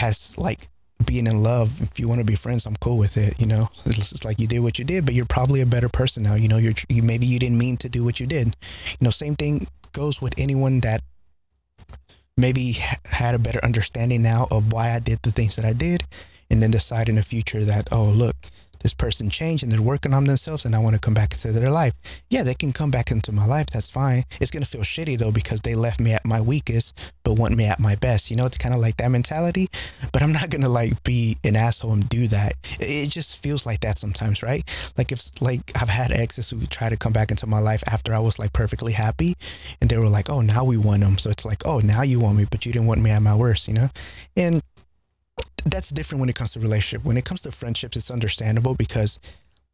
as 0.00 0.36
like 0.36 0.60
being 1.02 1.26
in 1.26 1.42
love, 1.42 1.80
if 1.82 1.98
you 1.98 2.08
want 2.08 2.20
to 2.20 2.24
be 2.24 2.36
friends, 2.36 2.66
I'm 2.66 2.76
cool 2.76 2.98
with 2.98 3.16
it. 3.16 3.40
You 3.40 3.46
know, 3.46 3.68
it's 3.86 4.24
like 4.24 4.40
you 4.40 4.46
did 4.46 4.60
what 4.60 4.78
you 4.78 4.84
did, 4.84 5.04
but 5.04 5.14
you're 5.14 5.26
probably 5.26 5.60
a 5.60 5.66
better 5.66 5.88
person 5.88 6.22
now. 6.22 6.34
You 6.34 6.48
know, 6.48 6.58
you're 6.58 6.74
you 6.88 7.02
maybe 7.02 7.26
you 7.26 7.38
didn't 7.38 7.58
mean 7.58 7.76
to 7.78 7.88
do 7.88 8.04
what 8.04 8.20
you 8.20 8.26
did. 8.26 8.48
You 8.48 9.04
know, 9.04 9.10
same 9.10 9.34
thing 9.34 9.66
goes 9.92 10.22
with 10.22 10.34
anyone 10.38 10.80
that 10.80 11.02
maybe 12.36 12.76
had 13.06 13.34
a 13.34 13.38
better 13.38 13.62
understanding 13.64 14.22
now 14.22 14.46
of 14.50 14.72
why 14.72 14.92
I 14.92 14.98
did 14.98 15.20
the 15.22 15.30
things 15.30 15.56
that 15.56 15.64
I 15.64 15.72
did, 15.72 16.04
and 16.50 16.62
then 16.62 16.70
decide 16.70 17.08
in 17.08 17.16
the 17.16 17.22
future 17.22 17.64
that 17.64 17.88
oh 17.92 18.04
look, 18.04 18.36
this 18.82 18.94
person 18.94 19.30
changed 19.30 19.62
and 19.62 19.72
they're 19.72 19.82
working 19.82 20.12
on 20.12 20.24
themselves 20.24 20.64
and 20.64 20.74
I 20.74 20.78
want 20.78 20.94
to 20.94 21.00
come 21.00 21.14
back 21.14 21.32
into 21.32 21.52
their 21.52 21.70
life. 21.70 21.94
Yeah, 22.28 22.42
they 22.42 22.54
can 22.54 22.72
come 22.72 22.90
back 22.90 23.10
into 23.10 23.32
my 23.32 23.46
life. 23.46 23.66
That's 23.66 23.90
fine. 23.90 24.24
It's 24.40 24.50
going 24.50 24.62
to 24.62 24.68
feel 24.68 24.82
shitty 24.82 25.18
though 25.18 25.32
because 25.32 25.60
they 25.60 25.74
left 25.74 26.00
me 26.00 26.12
at 26.12 26.24
my 26.26 26.40
weakest 26.40 27.12
but 27.24 27.38
want 27.38 27.56
me 27.56 27.66
at 27.66 27.80
my 27.80 27.96
best. 27.96 28.30
You 28.30 28.36
know, 28.36 28.46
it's 28.46 28.58
kind 28.58 28.74
of 28.74 28.80
like 28.80 28.96
that 28.96 29.10
mentality, 29.10 29.68
but 30.12 30.22
I'm 30.22 30.32
not 30.32 30.50
going 30.50 30.62
to 30.62 30.68
like 30.68 31.02
be 31.02 31.36
an 31.44 31.56
asshole 31.56 31.92
and 31.92 32.08
do 32.08 32.26
that. 32.28 32.54
It 32.80 33.08
just 33.08 33.42
feels 33.42 33.66
like 33.66 33.80
that 33.80 33.98
sometimes, 33.98 34.42
right? 34.42 34.62
Like 34.96 35.12
if 35.12 35.30
like 35.40 35.60
I've 35.80 35.88
had 35.88 36.10
exes 36.10 36.50
who 36.50 36.64
try 36.66 36.88
to 36.88 36.96
come 36.96 37.12
back 37.12 37.30
into 37.30 37.46
my 37.46 37.58
life 37.58 37.82
after 37.86 38.12
I 38.12 38.18
was 38.18 38.38
like 38.38 38.52
perfectly 38.52 38.92
happy 38.92 39.34
and 39.80 39.88
they 39.88 39.98
were 39.98 40.08
like, 40.08 40.30
"Oh, 40.30 40.40
now 40.40 40.64
we 40.64 40.76
want 40.76 41.02
them." 41.02 41.18
So 41.18 41.30
it's 41.30 41.44
like, 41.44 41.66
"Oh, 41.66 41.80
now 41.80 42.02
you 42.02 42.20
want 42.20 42.36
me, 42.36 42.46
but 42.50 42.66
you 42.66 42.72
didn't 42.72 42.88
want 42.88 43.02
me 43.02 43.10
at 43.10 43.22
my 43.22 43.36
worst," 43.36 43.68
you 43.68 43.74
know? 43.74 43.88
And 44.36 44.62
that's 45.64 45.90
different 45.90 46.20
when 46.20 46.28
it 46.28 46.34
comes 46.34 46.52
to 46.52 46.60
relationship. 46.60 47.04
When 47.04 47.16
it 47.16 47.24
comes 47.24 47.42
to 47.42 47.52
friendships, 47.52 47.96
it's 47.96 48.10
understandable 48.10 48.74
because 48.74 49.18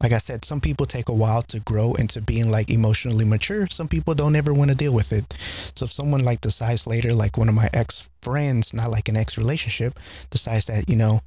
like 0.01 0.13
I 0.13 0.19
said, 0.19 0.45
some 0.45 0.61
people 0.61 0.87
take 0.87 1.09
a 1.09 1.15
while 1.15 1.43
to 1.43 1.59
grow 1.61 1.93
into 1.95 2.21
being 2.21 2.51
like 2.51 2.71
emotionally 2.71 3.25
mature. 3.25 3.67
Some 3.69 3.89
people 3.89 4.15
don't 4.15 4.37
ever 4.37 4.55
want 4.55 4.71
to 4.71 4.77
deal 4.77 4.95
with 4.95 5.13
it. 5.13 5.33
So 5.75 5.87
if 5.87 5.91
someone 5.91 6.25
like 6.25 6.41
decides 6.41 6.87
later, 6.87 7.13
like 7.13 7.37
one 7.37 7.49
of 7.49 7.55
my 7.55 7.69
ex 7.73 8.09
friends, 8.23 8.73
not 8.73 8.91
like 8.91 9.09
an 9.09 9.17
ex 9.17 9.37
relationship, 9.37 9.99
decides 10.31 10.67
that, 10.67 10.89
you 10.89 10.95
know, 10.95 11.21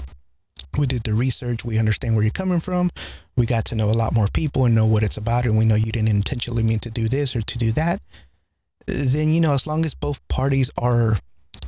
we 0.77 0.87
did 0.87 1.03
the 1.03 1.13
research, 1.13 1.65
we 1.65 1.77
understand 1.77 2.15
where 2.15 2.23
you're 2.23 2.31
coming 2.31 2.61
from, 2.61 2.89
we 3.35 3.45
got 3.45 3.65
to 3.65 3.75
know 3.75 3.89
a 3.89 3.91
lot 3.91 4.15
more 4.15 4.27
people 4.31 4.63
and 4.63 4.73
know 4.73 4.85
what 4.85 5.03
it's 5.03 5.17
about, 5.17 5.45
and 5.45 5.57
we 5.57 5.65
know 5.65 5.75
you 5.75 5.91
didn't 5.91 6.07
intentionally 6.07 6.63
mean 6.63 6.79
to 6.79 6.89
do 6.89 7.09
this 7.09 7.35
or 7.35 7.41
to 7.41 7.57
do 7.57 7.73
that, 7.73 8.01
then, 8.87 9.33
you 9.33 9.41
know, 9.41 9.53
as 9.53 9.67
long 9.67 9.83
as 9.83 9.93
both 9.93 10.25
parties 10.29 10.71
are 10.77 11.17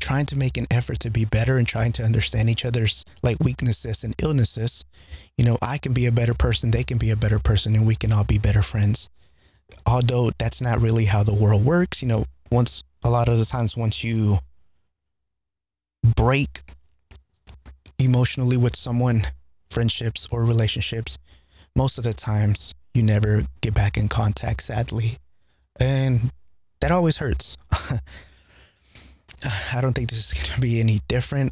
trying 0.03 0.25
to 0.25 0.37
make 0.37 0.57
an 0.57 0.67
effort 0.69 0.99
to 0.99 1.09
be 1.09 1.23
better 1.23 1.57
and 1.57 1.65
trying 1.65 1.93
to 1.93 2.03
understand 2.03 2.49
each 2.49 2.65
other's 2.65 3.05
like 3.23 3.37
weaknesses 3.39 4.03
and 4.03 4.13
illnesses, 4.21 4.83
you 5.37 5.45
know, 5.45 5.57
I 5.61 5.77
can 5.77 5.93
be 5.93 6.05
a 6.05 6.11
better 6.11 6.33
person, 6.33 6.71
they 6.71 6.83
can 6.83 6.97
be 6.97 7.09
a 7.09 7.15
better 7.15 7.39
person, 7.39 7.73
and 7.73 7.87
we 7.87 7.95
can 7.95 8.11
all 8.11 8.25
be 8.25 8.37
better 8.37 8.61
friends. 8.61 9.09
Although 9.87 10.31
that's 10.37 10.59
not 10.59 10.81
really 10.81 11.05
how 11.05 11.23
the 11.23 11.33
world 11.33 11.63
works, 11.63 12.01
you 12.01 12.09
know, 12.09 12.25
once 12.51 12.83
a 13.01 13.09
lot 13.09 13.29
of 13.29 13.39
the 13.39 13.45
times 13.45 13.77
once 13.77 14.03
you 14.03 14.39
break 16.17 16.49
emotionally 17.97 18.57
with 18.57 18.75
someone, 18.75 19.21
friendships 19.69 20.27
or 20.33 20.43
relationships, 20.43 21.17
most 21.77 21.97
of 21.97 22.03
the 22.03 22.13
times 22.13 22.75
you 22.93 23.03
never 23.03 23.45
get 23.61 23.73
back 23.73 23.95
in 23.95 24.09
contact, 24.09 24.63
sadly. 24.63 25.17
And 25.79 26.29
that 26.81 26.91
always 26.91 27.17
hurts. 27.17 27.55
I 29.75 29.81
don't 29.81 29.93
think 29.93 30.09
this 30.09 30.31
is 30.31 30.33
going 30.33 30.55
to 30.55 30.61
be 30.61 30.79
any 30.79 30.99
different. 31.07 31.51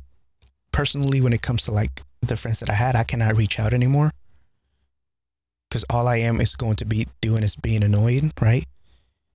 Personally, 0.71 1.21
when 1.21 1.34
it 1.34 1.41
comes 1.41 1.65
to 1.65 1.71
like 1.71 2.01
the 2.21 2.38
friends 2.38 2.60
that 2.60 2.69
I 2.69 2.73
had, 2.73 2.95
I 2.95 3.04
cannot 3.04 3.36
reach 3.36 3.60
out 3.60 3.73
anymore 3.73 4.12
because 5.69 5.86
all 5.89 6.08
I 6.08 6.17
am 6.17 6.41
is 6.41 6.56
going 6.56 6.75
to 6.77 6.86
be 6.86 7.08
doing 7.21 7.43
is 7.43 7.56
being 7.56 7.84
annoyed, 7.84 8.32
right? 8.41 8.65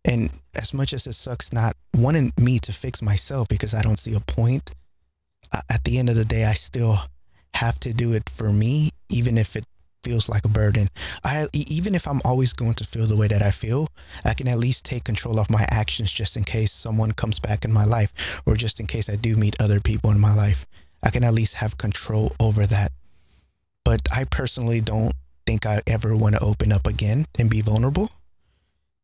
And 0.05 0.31
as 0.55 0.73
much 0.73 0.93
as 0.93 1.07
it 1.07 1.15
sucks 1.15 1.53
not 1.53 1.75
wanting 1.95 2.33
me 2.39 2.59
to 2.61 2.73
fix 2.73 3.03
myself 3.03 3.49
because 3.49 3.75
I 3.75 3.83
don't 3.83 3.99
see 3.99 4.15
a 4.15 4.21
point, 4.21 4.71
at 5.71 5.85
the 5.85 5.99
end 5.99 6.09
of 6.09 6.17
the 6.17 6.25
day, 6.25 6.45
I 6.45 6.55
still 6.55 6.99
have 7.55 7.81
to 7.81 7.93
do 7.95 8.13
it 8.13 8.29
for 8.29 8.53
me, 8.53 8.91
even 9.09 9.39
if 9.39 9.57
it 9.57 9.65
feels 10.07 10.29
like 10.29 10.45
a 10.45 10.49
burden. 10.49 10.89
I 11.25 11.49
even 11.53 11.95
if 11.97 12.07
I'm 12.07 12.21
always 12.25 12.53
going 12.53 12.75
to 12.75 12.85
feel 12.85 13.07
the 13.07 13.17
way 13.17 13.27
that 13.27 13.43
I 13.43 13.51
feel, 13.51 13.89
I 14.25 14.35
can 14.35 14.47
at 14.47 14.59
least 14.59 14.85
take 14.85 15.03
control 15.03 15.41
of 15.41 15.51
my 15.51 15.65
actions 15.71 16.13
just 16.13 16.37
in 16.37 16.45
case 16.45 16.71
someone 16.71 17.11
comes 17.11 17.41
back 17.41 17.65
in 17.65 17.73
my 17.73 17.85
life 17.85 18.41
or 18.47 18.55
just 18.55 18.79
in 18.79 18.87
case 18.87 19.11
I 19.11 19.17
do 19.17 19.35
meet 19.35 19.61
other 19.61 19.81
people 19.81 20.13
in 20.13 20.21
my 20.21 20.33
life. 20.33 20.65
I 21.03 21.11
can 21.11 21.25
at 21.25 21.35
least 21.35 21.55
have 21.55 21.77
control 21.77 22.33
over 22.39 22.67
that. 22.67 22.93
But 23.85 24.01
I 24.15 24.25
personally 24.25 24.81
don't 24.81 25.13
think 25.45 25.67
I 25.67 25.83
ever 25.89 26.17
want 26.17 26.37
to 26.37 26.43
open 26.43 26.71
up 26.73 26.87
again 26.87 27.27
and 27.39 27.51
be 27.51 27.61
vulnerable. 27.61 28.11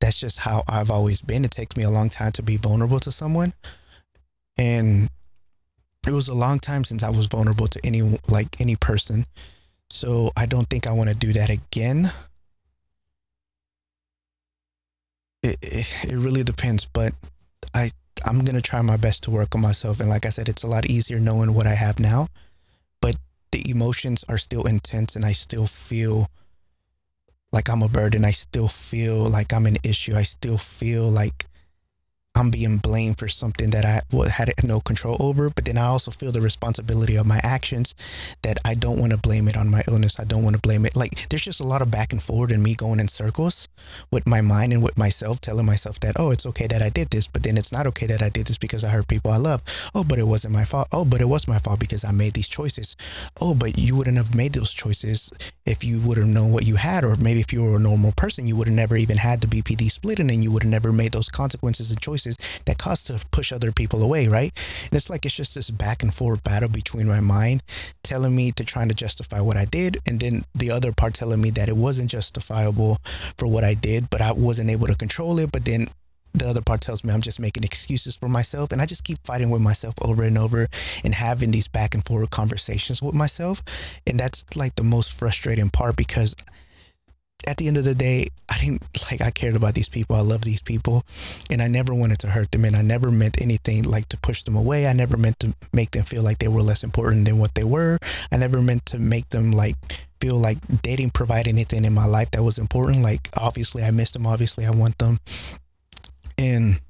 That's 0.00 0.20
just 0.20 0.38
how 0.38 0.62
I've 0.68 0.90
always 0.90 1.20
been. 1.20 1.44
It 1.44 1.50
takes 1.50 1.76
me 1.76 1.82
a 1.82 1.90
long 1.90 2.10
time 2.10 2.32
to 2.32 2.42
be 2.42 2.56
vulnerable 2.56 3.00
to 3.00 3.10
someone. 3.10 3.54
And 4.56 5.08
it 6.06 6.12
was 6.12 6.28
a 6.28 6.34
long 6.34 6.60
time 6.60 6.84
since 6.84 7.02
I 7.02 7.10
was 7.10 7.26
vulnerable 7.26 7.66
to 7.66 7.80
any 7.84 8.02
like 8.28 8.60
any 8.60 8.76
person. 8.76 9.26
So 9.92 10.30
I 10.38 10.46
don't 10.46 10.66
think 10.70 10.86
I 10.86 10.92
want 10.92 11.10
to 11.10 11.14
do 11.14 11.34
that 11.34 11.50
again. 11.50 12.10
It, 15.42 15.58
it, 15.60 16.12
it 16.12 16.16
really 16.16 16.42
depends, 16.42 16.86
but 16.86 17.12
I 17.74 17.90
I'm 18.24 18.42
gonna 18.42 18.62
try 18.62 18.80
my 18.80 18.96
best 18.96 19.22
to 19.24 19.30
work 19.30 19.54
on 19.54 19.60
myself. 19.60 20.00
And 20.00 20.08
like 20.08 20.24
I 20.24 20.30
said, 20.30 20.48
it's 20.48 20.62
a 20.62 20.66
lot 20.66 20.86
easier 20.86 21.20
knowing 21.20 21.52
what 21.52 21.66
I 21.66 21.74
have 21.74 22.00
now, 22.00 22.26
but 23.02 23.16
the 23.52 23.70
emotions 23.70 24.24
are 24.30 24.38
still 24.38 24.62
intense, 24.62 25.14
and 25.14 25.26
I 25.26 25.32
still 25.32 25.66
feel 25.66 26.26
like 27.52 27.68
I'm 27.68 27.82
a 27.82 27.88
burden. 27.88 28.24
I 28.24 28.30
still 28.30 28.68
feel 28.68 29.28
like 29.28 29.52
I'm 29.52 29.66
an 29.66 29.76
issue. 29.84 30.14
I 30.14 30.22
still 30.22 30.56
feel 30.56 31.10
like 31.10 31.44
I'm 32.34 32.50
being 32.50 32.78
blamed 32.78 33.18
for 33.18 33.28
something 33.28 33.70
that 33.70 33.84
I 33.84 34.00
had 34.30 34.50
no 34.64 34.80
control 34.80 35.16
over. 35.20 35.50
But 35.50 35.66
then 35.66 35.76
I 35.76 35.84
also 35.84 36.10
feel 36.10 36.32
the 36.32 36.40
responsibility 36.40 37.16
of 37.16 37.26
my 37.26 37.38
actions 37.42 37.94
that 38.42 38.58
I 38.64 38.74
don't 38.74 38.98
want 38.98 39.12
to 39.12 39.18
blame 39.18 39.48
it 39.48 39.56
on 39.56 39.70
my 39.70 39.82
illness. 39.86 40.18
I 40.18 40.24
don't 40.24 40.42
want 40.42 40.56
to 40.56 40.62
blame 40.62 40.86
it. 40.86 40.96
Like 40.96 41.28
there's 41.28 41.44
just 41.44 41.60
a 41.60 41.66
lot 41.66 41.82
of 41.82 41.90
back 41.90 42.12
and 42.12 42.22
forward 42.22 42.50
and 42.50 42.62
me 42.62 42.74
going 42.74 43.00
in 43.00 43.08
circles 43.08 43.68
with 44.10 44.26
my 44.26 44.40
mind 44.40 44.72
and 44.72 44.82
with 44.82 44.96
myself, 44.96 45.40
telling 45.40 45.66
myself 45.66 46.00
that, 46.00 46.16
oh, 46.18 46.30
it's 46.30 46.46
okay 46.46 46.66
that 46.68 46.80
I 46.80 46.88
did 46.88 47.10
this, 47.10 47.28
but 47.28 47.42
then 47.42 47.58
it's 47.58 47.72
not 47.72 47.86
okay 47.88 48.06
that 48.06 48.22
I 48.22 48.30
did 48.30 48.46
this 48.46 48.58
because 48.58 48.82
I 48.82 48.88
hurt 48.88 49.08
people 49.08 49.30
I 49.30 49.36
love. 49.36 49.62
Oh, 49.94 50.04
but 50.04 50.18
it 50.18 50.26
wasn't 50.26 50.54
my 50.54 50.64
fault. 50.64 50.88
Oh, 50.90 51.04
but 51.04 51.20
it 51.20 51.28
was 51.28 51.46
my 51.46 51.58
fault 51.58 51.80
because 51.80 52.02
I 52.04 52.12
made 52.12 52.32
these 52.32 52.48
choices. 52.48 52.96
Oh, 53.42 53.54
but 53.54 53.78
you 53.78 53.94
wouldn't 53.94 54.16
have 54.16 54.34
made 54.34 54.54
those 54.54 54.72
choices 54.72 55.30
if 55.66 55.84
you 55.84 56.00
would 56.00 56.16
have 56.16 56.28
known 56.28 56.50
what 56.50 56.66
you 56.66 56.76
had, 56.76 57.04
or 57.04 57.14
maybe 57.16 57.40
if 57.40 57.52
you 57.52 57.62
were 57.62 57.76
a 57.76 57.80
normal 57.80 58.12
person, 58.12 58.48
you 58.48 58.56
would 58.56 58.68
have 58.68 58.76
never 58.76 58.96
even 58.96 59.18
had 59.18 59.42
the 59.42 59.46
BPD 59.46 59.90
split 59.90 60.18
and 60.18 60.30
then 60.30 60.42
you 60.42 60.50
would 60.50 60.62
have 60.62 60.72
never 60.72 60.92
made 60.92 61.12
those 61.12 61.28
consequences 61.28 61.90
and 61.90 62.00
choices 62.00 62.21
choices 62.22 62.62
that 62.64 62.78
cause 62.78 63.02
to 63.04 63.24
push 63.30 63.52
other 63.52 63.72
people 63.72 64.02
away, 64.02 64.28
right? 64.28 64.52
And 64.84 64.92
it's 64.92 65.10
like 65.10 65.24
it's 65.24 65.34
just 65.34 65.54
this 65.54 65.70
back 65.70 66.02
and 66.02 66.12
forth 66.12 66.42
battle 66.42 66.68
between 66.68 67.06
my 67.06 67.20
mind 67.20 67.62
telling 68.02 68.34
me 68.34 68.52
to 68.52 68.64
trying 68.64 68.88
to 68.88 68.94
justify 68.94 69.40
what 69.40 69.56
I 69.56 69.64
did, 69.64 69.98
and 70.06 70.20
then 70.20 70.44
the 70.54 70.70
other 70.70 70.92
part 70.92 71.14
telling 71.14 71.40
me 71.40 71.50
that 71.50 71.68
it 71.68 71.76
wasn't 71.76 72.10
justifiable 72.10 72.98
for 73.04 73.46
what 73.46 73.64
I 73.64 73.74
did, 73.74 74.10
but 74.10 74.20
I 74.20 74.32
wasn't 74.32 74.70
able 74.70 74.86
to 74.86 74.94
control 74.94 75.38
it. 75.38 75.52
But 75.52 75.64
then 75.64 75.88
the 76.34 76.48
other 76.48 76.62
part 76.62 76.80
tells 76.80 77.04
me 77.04 77.12
I'm 77.12 77.20
just 77.20 77.40
making 77.40 77.62
excuses 77.62 78.16
for 78.16 78.28
myself. 78.28 78.72
And 78.72 78.80
I 78.80 78.86
just 78.86 79.04
keep 79.04 79.18
fighting 79.24 79.50
with 79.50 79.60
myself 79.60 79.94
over 80.02 80.22
and 80.22 80.38
over 80.38 80.66
and 81.04 81.14
having 81.14 81.50
these 81.50 81.68
back 81.68 81.94
and 81.94 82.04
forth 82.04 82.30
conversations 82.30 83.02
with 83.02 83.14
myself. 83.14 83.62
And 84.06 84.18
that's 84.18 84.44
like 84.56 84.74
the 84.76 84.82
most 84.82 85.12
frustrating 85.12 85.68
part 85.68 85.94
because 85.96 86.34
at 87.46 87.58
the 87.58 87.68
end 87.68 87.76
of 87.76 87.84
the 87.84 87.94
day, 87.94 88.28
like 89.10 89.20
I 89.20 89.30
cared 89.30 89.56
about 89.56 89.74
these 89.74 89.88
people. 89.88 90.16
I 90.16 90.20
love 90.20 90.42
these 90.42 90.62
people 90.62 91.04
and 91.50 91.62
I 91.62 91.68
never 91.68 91.94
wanted 91.94 92.18
to 92.20 92.28
hurt 92.28 92.50
them 92.52 92.64
and 92.64 92.76
I 92.76 92.82
never 92.82 93.10
meant 93.10 93.40
anything 93.40 93.82
like 93.84 94.08
to 94.10 94.18
push 94.18 94.42
them 94.42 94.56
away. 94.56 94.86
I 94.86 94.92
never 94.92 95.16
meant 95.16 95.40
to 95.40 95.54
make 95.72 95.90
them 95.92 96.04
feel 96.04 96.22
like 96.22 96.38
they 96.38 96.48
were 96.48 96.62
less 96.62 96.84
important 96.84 97.24
than 97.26 97.38
what 97.38 97.54
they 97.54 97.64
were. 97.64 97.98
I 98.30 98.36
never 98.36 98.60
meant 98.60 98.86
to 98.86 98.98
make 98.98 99.28
them 99.30 99.52
like 99.52 99.76
feel 100.20 100.36
like 100.36 100.60
they 100.82 100.96
didn't 100.96 101.14
provide 101.14 101.48
anything 101.48 101.84
in 101.84 101.92
my 101.92 102.06
life 102.06 102.30
that 102.32 102.42
was 102.42 102.58
important. 102.58 103.02
Like 103.02 103.28
obviously 103.36 103.82
I 103.82 103.90
miss 103.90 104.12
them, 104.12 104.26
obviously 104.26 104.66
I 104.66 104.70
want 104.70 104.98
them. 104.98 105.18
And 106.38 106.80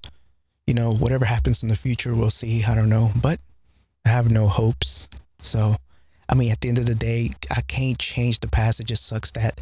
you 0.66 0.74
know, 0.74 0.92
whatever 0.92 1.24
happens 1.24 1.62
in 1.62 1.68
the 1.68 1.74
future, 1.74 2.14
we'll 2.14 2.30
see. 2.30 2.64
I 2.64 2.74
don't 2.74 2.88
know, 2.88 3.10
but 3.20 3.38
I 4.06 4.10
have 4.10 4.30
no 4.30 4.46
hopes. 4.46 5.08
So, 5.40 5.74
I 6.28 6.34
mean, 6.34 6.52
at 6.52 6.60
the 6.60 6.68
end 6.68 6.78
of 6.78 6.86
the 6.86 6.94
day, 6.94 7.30
I 7.54 7.62
can't 7.62 7.98
change 7.98 8.40
the 8.40 8.48
past. 8.48 8.80
It 8.80 8.86
just 8.86 9.04
sucks 9.04 9.32
that 9.32 9.60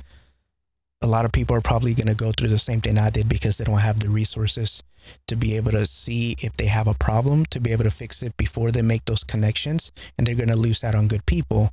a 1.03 1.07
lot 1.07 1.25
of 1.25 1.33
people 1.33 1.57
are 1.57 1.63
probably 1.63 1.95
going 1.95 2.09
to 2.09 2.15
go 2.15 2.31
through 2.33 2.49
the 2.49 2.59
same 2.59 2.81
thing 2.81 2.99
I 2.99 3.09
did 3.09 3.29
because 3.29 3.57
they 3.57 3.65
don't 3.65 3.79
have 3.79 4.01
the 4.01 4.11
resources 4.11 4.83
to 5.29 5.37
be 5.37 5.57
able 5.57 5.71
to 5.73 5.87
see 5.87 6.37
if 6.41 6.53
they 6.59 6.67
have 6.67 6.87
a 6.87 6.95
problem, 6.95 7.47
to 7.47 7.61
be 7.61 7.73
able 7.73 7.85
to 7.85 7.91
fix 7.91 8.23
it 8.23 8.37
before 8.37 8.71
they 8.71 8.83
make 8.83 9.07
those 9.07 9.25
connections. 9.25 9.93
And 10.19 10.27
they're 10.27 10.35
going 10.35 10.51
to 10.51 10.57
lose 10.57 10.85
out 10.85 10.95
on 10.95 11.09
good 11.09 11.25
people, 11.25 11.71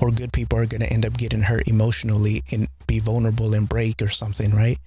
or 0.00 0.12
good 0.12 0.32
people 0.32 0.58
are 0.58 0.66
going 0.66 0.82
to 0.82 0.92
end 0.92 1.04
up 1.04 1.16
getting 1.16 1.42
hurt 1.42 1.66
emotionally 1.66 2.42
and 2.52 2.68
be 2.86 3.00
vulnerable 3.00 3.52
and 3.52 3.68
break 3.68 4.00
or 4.00 4.08
something, 4.08 4.52
right? 4.52 4.78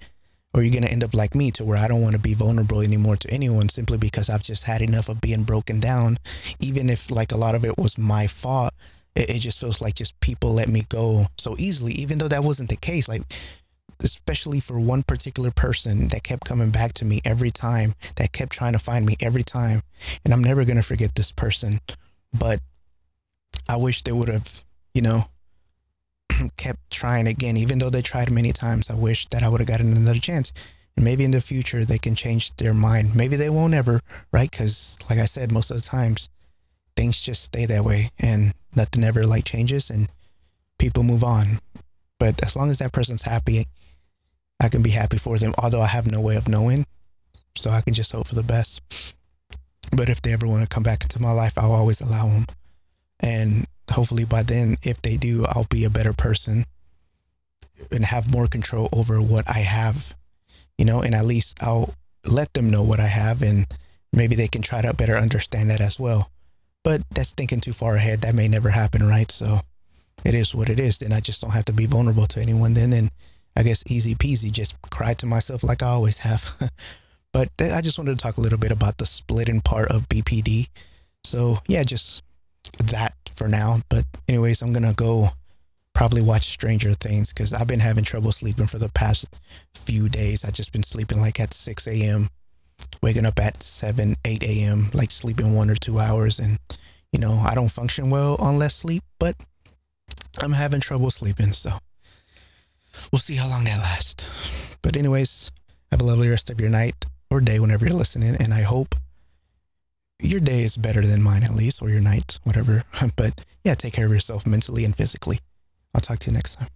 Or 0.54 0.62
you're 0.62 0.72
going 0.72 0.84
to 0.84 0.92
end 0.92 1.04
up 1.04 1.12
like 1.12 1.34
me 1.34 1.50
to 1.52 1.64
where 1.64 1.78
I 1.78 1.88
don't 1.88 2.00
want 2.00 2.14
to 2.14 2.20
be 2.20 2.32
vulnerable 2.32 2.80
anymore 2.80 3.16
to 3.16 3.30
anyone 3.30 3.68
simply 3.68 3.98
because 3.98 4.30
I've 4.30 4.42
just 4.42 4.64
had 4.64 4.80
enough 4.80 5.10
of 5.10 5.20
being 5.20 5.42
broken 5.42 5.80
down. 5.80 6.16
Even 6.60 6.88
if 6.88 7.10
like 7.10 7.32
a 7.32 7.36
lot 7.36 7.54
of 7.54 7.64
it 7.64 7.76
was 7.76 7.98
my 7.98 8.26
fault, 8.26 8.72
it, 9.14 9.30
it 9.30 9.38
just 9.40 9.60
feels 9.60 9.82
like 9.82 9.94
just 9.94 10.18
people 10.20 10.52
let 10.54 10.68
me 10.68 10.84
go 10.88 11.26
so 11.36 11.56
easily, 11.58 11.92
even 11.92 12.16
though 12.18 12.28
that 12.28 12.44
wasn't 12.44 12.70
the 12.70 12.76
case. 12.76 13.08
Like 13.08 13.22
especially 14.00 14.60
for 14.60 14.78
one 14.78 15.02
particular 15.02 15.50
person 15.50 16.08
that 16.08 16.22
kept 16.22 16.44
coming 16.44 16.70
back 16.70 16.92
to 16.94 17.04
me 17.04 17.20
every 17.24 17.50
time, 17.50 17.94
that 18.16 18.32
kept 18.32 18.52
trying 18.52 18.72
to 18.72 18.78
find 18.78 19.06
me 19.06 19.16
every 19.20 19.42
time. 19.42 19.82
And 20.24 20.32
I'm 20.32 20.42
never 20.42 20.64
going 20.64 20.76
to 20.76 20.82
forget 20.82 21.14
this 21.14 21.32
person. 21.32 21.80
But 22.32 22.60
I 23.68 23.76
wish 23.76 24.02
they 24.02 24.12
would 24.12 24.28
have, 24.28 24.64
you 24.94 25.02
know, 25.02 25.24
kept 26.56 26.90
trying 26.90 27.26
again, 27.26 27.56
even 27.56 27.78
though 27.78 27.90
they 27.90 28.02
tried 28.02 28.30
many 28.30 28.52
times. 28.52 28.90
I 28.90 28.94
wish 28.94 29.26
that 29.28 29.42
I 29.42 29.48
would 29.48 29.60
have 29.60 29.68
gotten 29.68 29.96
another 29.96 30.18
chance. 30.18 30.52
And 30.96 31.04
maybe 31.04 31.24
in 31.24 31.30
the 31.30 31.40
future 31.40 31.84
they 31.84 31.98
can 31.98 32.14
change 32.14 32.54
their 32.56 32.74
mind. 32.74 33.16
Maybe 33.16 33.36
they 33.36 33.50
won't 33.50 33.74
ever, 33.74 34.00
right? 34.32 34.50
Because, 34.50 34.98
like 35.08 35.18
I 35.18 35.24
said, 35.24 35.52
most 35.52 35.70
of 35.70 35.76
the 35.76 35.82
times 35.82 36.28
things 36.96 37.20
just 37.20 37.42
stay 37.42 37.64
that 37.66 37.84
way 37.84 38.10
and 38.18 38.52
nothing 38.76 39.02
ever 39.02 39.24
like 39.24 39.44
changes 39.44 39.88
and 39.88 40.10
people 40.78 41.02
move 41.02 41.24
on. 41.24 41.58
But 42.18 42.44
as 42.44 42.54
long 42.56 42.70
as 42.70 42.78
that 42.78 42.92
person's 42.92 43.22
happy 43.22 43.66
I 44.62 44.68
can 44.68 44.82
be 44.82 44.90
happy 44.90 45.18
for 45.18 45.38
them, 45.38 45.52
although 45.58 45.80
I 45.80 45.86
have 45.86 46.10
no 46.10 46.20
way 46.20 46.36
of 46.36 46.48
knowing. 46.48 46.84
So 47.56 47.70
I 47.70 47.80
can 47.80 47.94
just 47.94 48.12
hope 48.12 48.28
for 48.28 48.34
the 48.34 48.42
best. 48.42 49.16
But 49.96 50.08
if 50.08 50.22
they 50.22 50.32
ever 50.32 50.46
want 50.46 50.62
to 50.62 50.68
come 50.68 50.82
back 50.82 51.02
into 51.02 51.20
my 51.20 51.32
life, 51.32 51.58
I'll 51.58 51.72
always 51.72 52.00
allow 52.00 52.28
them. 52.28 52.46
And 53.20 53.66
hopefully 53.90 54.24
by 54.24 54.42
then, 54.42 54.76
if 54.82 55.02
they 55.02 55.16
do, 55.16 55.44
I'll 55.48 55.66
be 55.68 55.84
a 55.84 55.90
better 55.90 56.12
person 56.12 56.64
and 57.90 58.04
have 58.04 58.32
more 58.32 58.46
control 58.46 58.88
over 58.92 59.20
what 59.20 59.48
I 59.48 59.58
have, 59.58 60.14
you 60.78 60.84
know, 60.84 61.02
and 61.02 61.14
at 61.14 61.24
least 61.24 61.62
I'll 61.62 61.94
let 62.24 62.52
them 62.54 62.70
know 62.70 62.82
what 62.82 63.00
I 63.00 63.06
have 63.06 63.42
and 63.42 63.66
maybe 64.12 64.34
they 64.34 64.48
can 64.48 64.62
try 64.62 64.80
to 64.80 64.94
better 64.94 65.16
understand 65.16 65.70
that 65.70 65.80
as 65.80 65.98
well. 65.98 66.30
But 66.84 67.02
that's 67.10 67.32
thinking 67.32 67.60
too 67.60 67.72
far 67.72 67.96
ahead. 67.96 68.20
That 68.20 68.34
may 68.34 68.48
never 68.48 68.70
happen, 68.70 69.06
right? 69.06 69.30
So 69.30 69.60
it 70.24 70.34
is 70.34 70.54
what 70.54 70.68
it 70.68 70.80
is. 70.80 70.98
Then 70.98 71.12
I 71.12 71.20
just 71.20 71.40
don't 71.40 71.52
have 71.52 71.64
to 71.66 71.72
be 71.72 71.86
vulnerable 71.86 72.26
to 72.26 72.40
anyone 72.40 72.74
then. 72.74 72.92
And 72.92 73.10
I 73.56 73.62
guess 73.62 73.84
easy 73.86 74.14
peasy, 74.14 74.50
just 74.50 74.80
cry 74.90 75.14
to 75.14 75.26
myself 75.26 75.62
like 75.62 75.82
I 75.82 75.88
always 75.88 76.18
have. 76.18 76.70
but 77.32 77.48
I 77.60 77.80
just 77.80 77.98
wanted 77.98 78.16
to 78.16 78.22
talk 78.22 78.36
a 78.36 78.40
little 78.40 78.58
bit 78.58 78.72
about 78.72 78.98
the 78.98 79.06
splitting 79.06 79.60
part 79.60 79.90
of 79.90 80.08
BPD. 80.08 80.68
So 81.24 81.56
yeah, 81.68 81.82
just 81.82 82.22
that 82.78 83.14
for 83.36 83.48
now. 83.48 83.80
But 83.88 84.04
anyways, 84.28 84.62
I'm 84.62 84.72
gonna 84.72 84.94
go 84.94 85.28
probably 85.94 86.22
watch 86.22 86.44
Stranger 86.44 86.92
Things 86.94 87.32
because 87.32 87.52
I've 87.52 87.66
been 87.66 87.80
having 87.80 88.04
trouble 88.04 88.32
sleeping 88.32 88.66
for 88.66 88.78
the 88.78 88.88
past 88.90 89.34
few 89.74 90.08
days. 90.08 90.44
I've 90.44 90.52
just 90.52 90.72
been 90.72 90.82
sleeping 90.82 91.20
like 91.20 91.38
at 91.40 91.52
6 91.52 91.86
a.m., 91.86 92.28
waking 93.02 93.26
up 93.26 93.38
at 93.38 93.62
7, 93.62 94.16
8 94.24 94.42
a.m., 94.42 94.90
like 94.94 95.10
sleeping 95.10 95.54
one 95.54 95.70
or 95.70 95.74
two 95.74 95.98
hours. 95.98 96.38
And, 96.38 96.58
you 97.12 97.20
know, 97.20 97.32
I 97.32 97.54
don't 97.54 97.70
function 97.70 98.10
well 98.10 98.36
on 98.40 98.58
less 98.58 98.74
sleep, 98.74 99.02
but 99.18 99.36
I'm 100.42 100.52
having 100.52 100.80
trouble 100.80 101.10
sleeping. 101.10 101.52
So 101.52 101.70
we'll 103.12 103.20
see 103.20 103.36
how 103.36 103.48
long 103.48 103.64
that 103.64 103.78
lasts. 103.78 104.76
But, 104.82 104.96
anyways, 104.96 105.50
have 105.90 106.00
a 106.00 106.04
lovely 106.04 106.28
rest 106.28 106.50
of 106.50 106.60
your 106.60 106.70
night 106.70 106.94
or 107.30 107.40
day 107.40 107.58
whenever 107.58 107.86
you're 107.86 107.96
listening. 107.96 108.36
And 108.36 108.52
I 108.52 108.62
hope 108.62 108.94
your 110.20 110.40
day 110.40 110.62
is 110.62 110.76
better 110.76 111.02
than 111.02 111.22
mine, 111.22 111.42
at 111.42 111.54
least, 111.54 111.82
or 111.82 111.88
your 111.88 112.00
night, 112.00 112.38
whatever. 112.44 112.82
but 113.16 113.44
yeah, 113.64 113.74
take 113.74 113.94
care 113.94 114.06
of 114.06 114.12
yourself 114.12 114.46
mentally 114.46 114.84
and 114.84 114.96
physically. 114.96 115.38
I'll 115.94 116.00
talk 116.00 116.18
to 116.20 116.30
you 116.30 116.34
next 116.34 116.56
time. 116.56 116.68